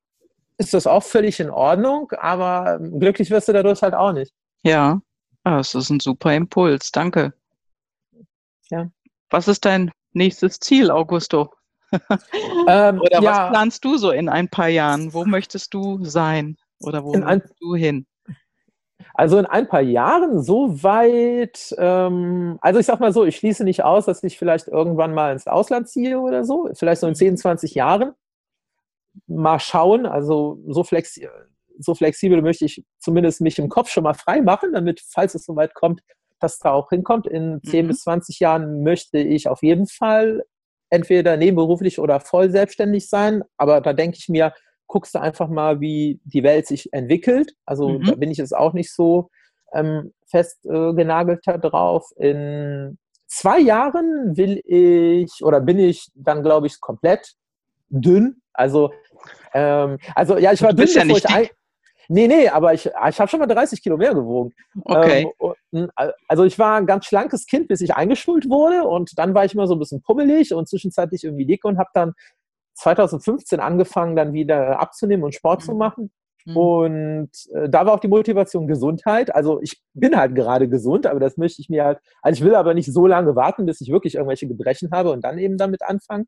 [0.58, 4.32] ist das auch völlig in Ordnung, aber glücklich wirst du dadurch halt auch nicht.
[4.62, 5.00] Ja,
[5.42, 6.90] das ist ein super Impuls.
[6.92, 7.34] Danke.
[8.70, 8.88] Ja.
[9.30, 11.52] Was ist dein nächstes Ziel, Augusto?
[12.68, 15.12] ähm, oder ja, was planst du so in ein paar Jahren?
[15.12, 16.56] Wo möchtest du sein?
[16.80, 18.06] Oder wo möchtest du hin?
[19.12, 23.62] Also in ein paar Jahren so weit, ähm, also ich sag mal so, ich schließe
[23.62, 27.14] nicht aus, dass ich vielleicht irgendwann mal ins Ausland ziehe oder so, vielleicht so in
[27.14, 27.36] 10, mhm.
[27.36, 28.14] 20 Jahren.
[29.26, 31.28] Mal schauen, also so, flexi
[31.78, 35.44] so flexibel möchte ich zumindest mich im Kopf schon mal frei machen, damit, falls es
[35.44, 36.00] soweit kommt,
[36.40, 37.26] dass da auch hinkommt.
[37.26, 37.88] In 10 mhm.
[37.88, 40.44] bis 20 Jahren möchte ich auf jeden Fall
[40.90, 44.52] entweder nebenberuflich oder voll selbstständig sein, aber da denke ich mir,
[44.86, 47.54] guckst du einfach mal, wie die Welt sich entwickelt.
[47.64, 48.04] Also mhm.
[48.04, 49.30] da bin ich jetzt auch nicht so
[49.72, 52.10] ähm, fest äh, drauf.
[52.16, 57.34] In zwei Jahren will ich oder bin ich dann, glaube ich, komplett
[57.88, 58.40] dünn.
[58.54, 58.92] Also,
[59.52, 61.50] ähm, also ja, ich war dünn, ja nicht ich
[62.08, 64.52] Nee, nee, aber ich, ich habe schon mal 30 Kilo mehr gewogen.
[64.84, 65.26] Okay.
[65.72, 65.90] Ähm,
[66.28, 69.54] also ich war ein ganz schlankes Kind, bis ich eingeschult wurde und dann war ich
[69.54, 72.12] immer so ein bisschen pummelig und zwischenzeitlich irgendwie dick und habe dann
[72.74, 75.64] 2015 angefangen, dann wieder abzunehmen und Sport mhm.
[75.64, 76.10] zu machen.
[76.44, 76.56] Mhm.
[76.56, 79.34] Und äh, da war auch die Motivation Gesundheit.
[79.34, 82.54] Also ich bin halt gerade gesund, aber das möchte ich mir halt, also ich will
[82.54, 85.82] aber nicht so lange warten, bis ich wirklich irgendwelche Gebrechen habe und dann eben damit
[85.82, 86.26] anfangen.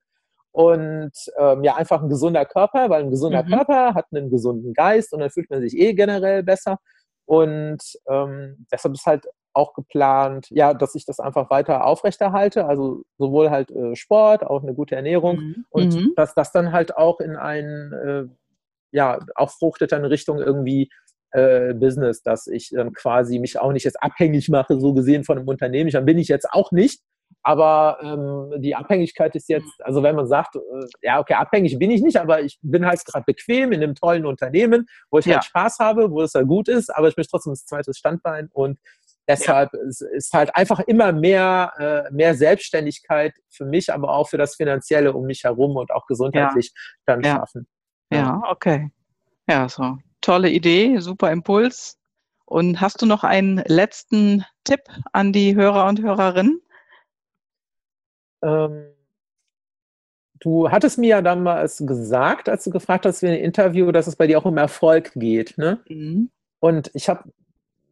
[0.56, 3.48] Und ähm, ja, einfach ein gesunder Körper, weil ein gesunder mhm.
[3.48, 6.78] Körper hat einen gesunden Geist und dann fühlt man sich eh generell besser.
[7.26, 13.02] Und ähm, deshalb ist halt auch geplant, ja, dass ich das einfach weiter aufrechterhalte, also
[13.18, 15.64] sowohl halt äh, Sport, auch eine gute Ernährung mhm.
[15.68, 16.12] und mhm.
[16.16, 18.24] dass das dann halt auch in ein, äh,
[18.92, 20.88] ja, auch fruchtet dann Richtung irgendwie
[21.32, 25.36] äh, Business, dass ich dann quasi mich auch nicht jetzt abhängig mache, so gesehen von
[25.36, 25.90] einem Unternehmen.
[25.90, 27.02] Dann bin ich jetzt auch nicht,
[27.42, 30.60] aber ähm, die Abhängigkeit ist jetzt, also wenn man sagt, äh,
[31.02, 34.26] ja, okay, abhängig bin ich nicht, aber ich bin halt gerade bequem in einem tollen
[34.26, 35.36] Unternehmen, wo ich halt ja.
[35.36, 38.48] halt Spaß habe, wo es halt gut ist, aber ich möchte trotzdem das zweite Standbein
[38.52, 38.78] und
[39.28, 39.80] Deshalb ja.
[39.88, 44.54] ist, ist halt einfach immer mehr, äh, mehr Selbstständigkeit für mich, aber auch für das
[44.54, 47.02] Finanzielle um mich herum und auch gesundheitlich ja.
[47.06, 47.66] dann schaffen.
[48.12, 48.40] Ja.
[48.48, 48.92] okay.
[49.48, 51.98] Ja, so tolle Idee, super Impuls.
[52.46, 54.80] Und hast du noch einen letzten Tipp
[55.12, 56.60] an die Hörer und Hörerinnen?
[58.46, 58.86] Ähm,
[60.40, 64.16] du hattest mir ja damals gesagt, als du gefragt hast für ein Interview, dass es
[64.16, 65.58] bei dir auch um Erfolg geht.
[65.58, 65.80] Ne?
[65.88, 66.30] Mhm.
[66.60, 67.24] Und ich habe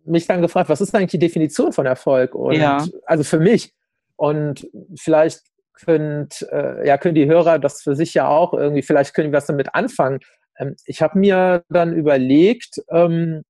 [0.05, 2.34] mich dann gefragt, was ist eigentlich die Definition von Erfolg?
[2.34, 2.86] Und ja.
[3.07, 3.72] also für mich.
[4.16, 5.42] Und vielleicht
[5.74, 9.36] könnt, äh, ja, können die Hörer das für sich ja auch irgendwie, vielleicht können die
[9.36, 10.20] was damit anfangen.
[10.59, 13.42] Ähm, ich habe mir dann überlegt, ähm,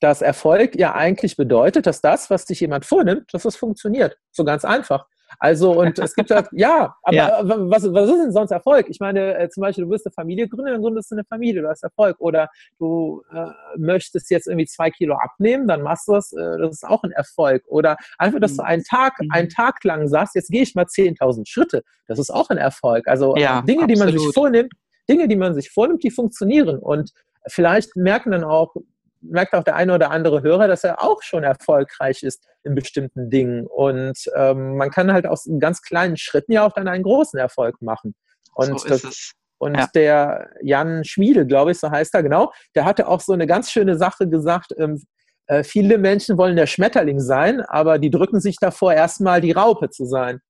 [0.00, 4.16] dass Erfolg ja eigentlich bedeutet, dass das, was sich jemand vornimmt, dass es funktioniert.
[4.30, 5.06] So ganz einfach.
[5.38, 7.40] Also, und es gibt halt, ja, aber ja.
[7.42, 8.86] Was, was ist denn sonst Erfolg?
[8.88, 11.62] Ich meine, äh, zum Beispiel, du wirst eine Familie gründen, dann gründest du eine Familie,
[11.62, 12.16] du hast Erfolg.
[12.18, 12.48] Oder
[12.78, 16.84] du äh, möchtest jetzt irgendwie zwei Kilo abnehmen, dann machst du das, äh, das ist
[16.84, 17.64] auch ein Erfolg.
[17.68, 19.30] Oder einfach, dass du einen Tag, mhm.
[19.30, 23.06] einen Tag lang sagst, jetzt gehe ich mal 10.000 Schritte, das ist auch ein Erfolg.
[23.08, 23.90] Also ja, Dinge, absolut.
[23.90, 24.72] die man sich vornimmt,
[25.08, 26.78] Dinge, die man sich vornimmt, die funktionieren.
[26.78, 27.12] Und
[27.46, 28.74] vielleicht merken dann auch
[29.20, 33.30] merkt auch der eine oder andere Hörer, dass er auch schon erfolgreich ist in bestimmten
[33.30, 33.66] Dingen.
[33.66, 37.80] Und ähm, man kann halt aus ganz kleinen Schritten ja auch dann einen großen Erfolg
[37.82, 38.14] machen.
[38.54, 39.88] Und, so das, und ja.
[39.94, 43.70] der Jan Schmiede, glaube ich, so heißt er, genau, der hatte auch so eine ganz
[43.70, 45.02] schöne Sache gesagt, ähm,
[45.46, 49.90] äh, viele Menschen wollen der Schmetterling sein, aber die drücken sich davor, erstmal die Raupe
[49.90, 50.40] zu sein.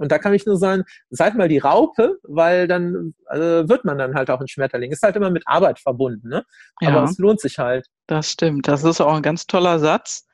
[0.00, 3.98] Und da kann ich nur sagen, seid mal die Raupe, weil dann äh, wird man
[3.98, 4.90] dann halt auch ein Schmetterling.
[4.90, 6.42] Ist halt immer mit Arbeit verbunden, ne?
[6.76, 7.86] Aber ja, es lohnt sich halt.
[8.06, 8.66] Das stimmt.
[8.66, 10.26] Das ist auch ein ganz toller Satz.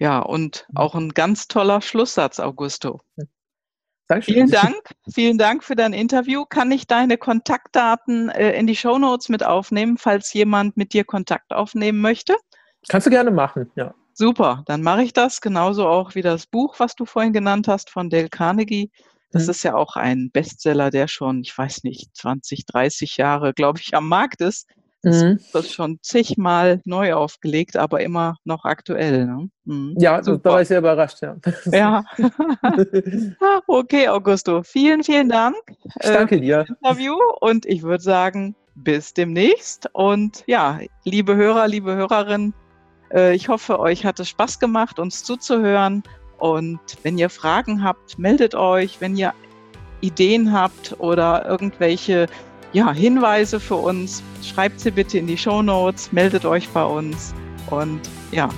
[0.00, 3.02] Ja, und auch ein ganz toller Schlusssatz, Augusto.
[4.08, 4.34] Dankeschön.
[4.34, 4.94] Vielen Dank.
[5.12, 6.46] Vielen Dank für dein Interview.
[6.46, 11.52] Kann ich deine Kontaktdaten äh, in die Shownotes mit aufnehmen, falls jemand mit dir Kontakt
[11.52, 12.34] aufnehmen möchte?
[12.88, 13.94] Kannst du gerne machen, ja.
[14.14, 15.42] Super, dann mache ich das.
[15.42, 18.90] Genauso auch wie das Buch, was du vorhin genannt hast von Dale Carnegie.
[19.32, 19.50] Das mhm.
[19.50, 23.94] ist ja auch ein Bestseller, der schon, ich weiß nicht, 20, 30 Jahre, glaube ich,
[23.94, 24.66] am Markt ist.
[25.02, 25.38] Das mhm.
[25.54, 29.26] ist schon zigmal neu aufgelegt, aber immer noch aktuell.
[29.26, 29.50] Ne?
[29.64, 29.94] Mhm.
[29.98, 30.38] Ja, Super.
[30.42, 31.36] da war ich sehr überrascht, ja.
[31.72, 32.04] Ja.
[33.66, 34.62] okay, Augusto.
[34.62, 35.56] Vielen, vielen Dank.
[36.02, 36.66] Ich danke äh, dir.
[36.68, 39.88] Interview und ich würde sagen, bis demnächst.
[39.94, 42.52] Und ja, liebe Hörer, liebe Hörerinnen,
[43.12, 46.02] äh, ich hoffe, euch hat es Spaß gemacht, uns zuzuhören.
[46.38, 49.00] Und wenn ihr Fragen habt, meldet euch.
[49.00, 49.32] Wenn ihr
[50.00, 52.26] Ideen habt oder irgendwelche
[52.72, 57.34] ja, Hinweise für uns, schreibt sie bitte in die Show Notes, meldet euch bei uns.
[57.68, 58.00] Und
[58.30, 58.48] ja,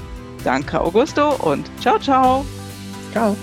[0.45, 2.45] danke Augusto und ciao, ciao.
[3.13, 3.37] Ciao.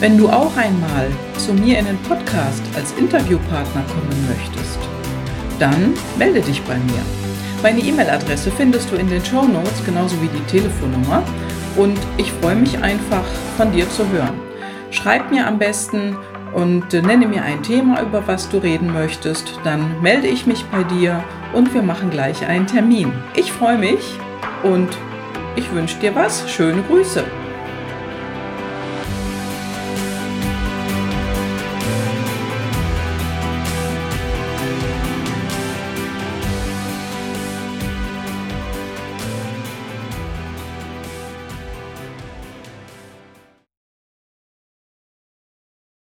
[0.00, 4.78] Wenn du auch einmal zu mir in den Podcast als Interviewpartner kommen möchtest,
[5.58, 7.02] dann melde dich bei mir.
[7.62, 11.22] Meine E-Mail-Adresse findest du in den Show Notes genauso wie die Telefonnummer
[11.76, 13.24] und ich freue mich einfach
[13.56, 14.40] von dir zu hören.
[14.90, 16.16] Schreib mir am besten
[16.52, 20.82] und nenne mir ein Thema, über was du reden möchtest, dann melde ich mich bei
[20.82, 23.12] dir und wir machen gleich einen Termin.
[23.34, 24.18] Ich freue mich
[24.62, 24.88] und
[25.56, 26.50] ich wünsche dir was.
[26.50, 27.24] Schöne Grüße.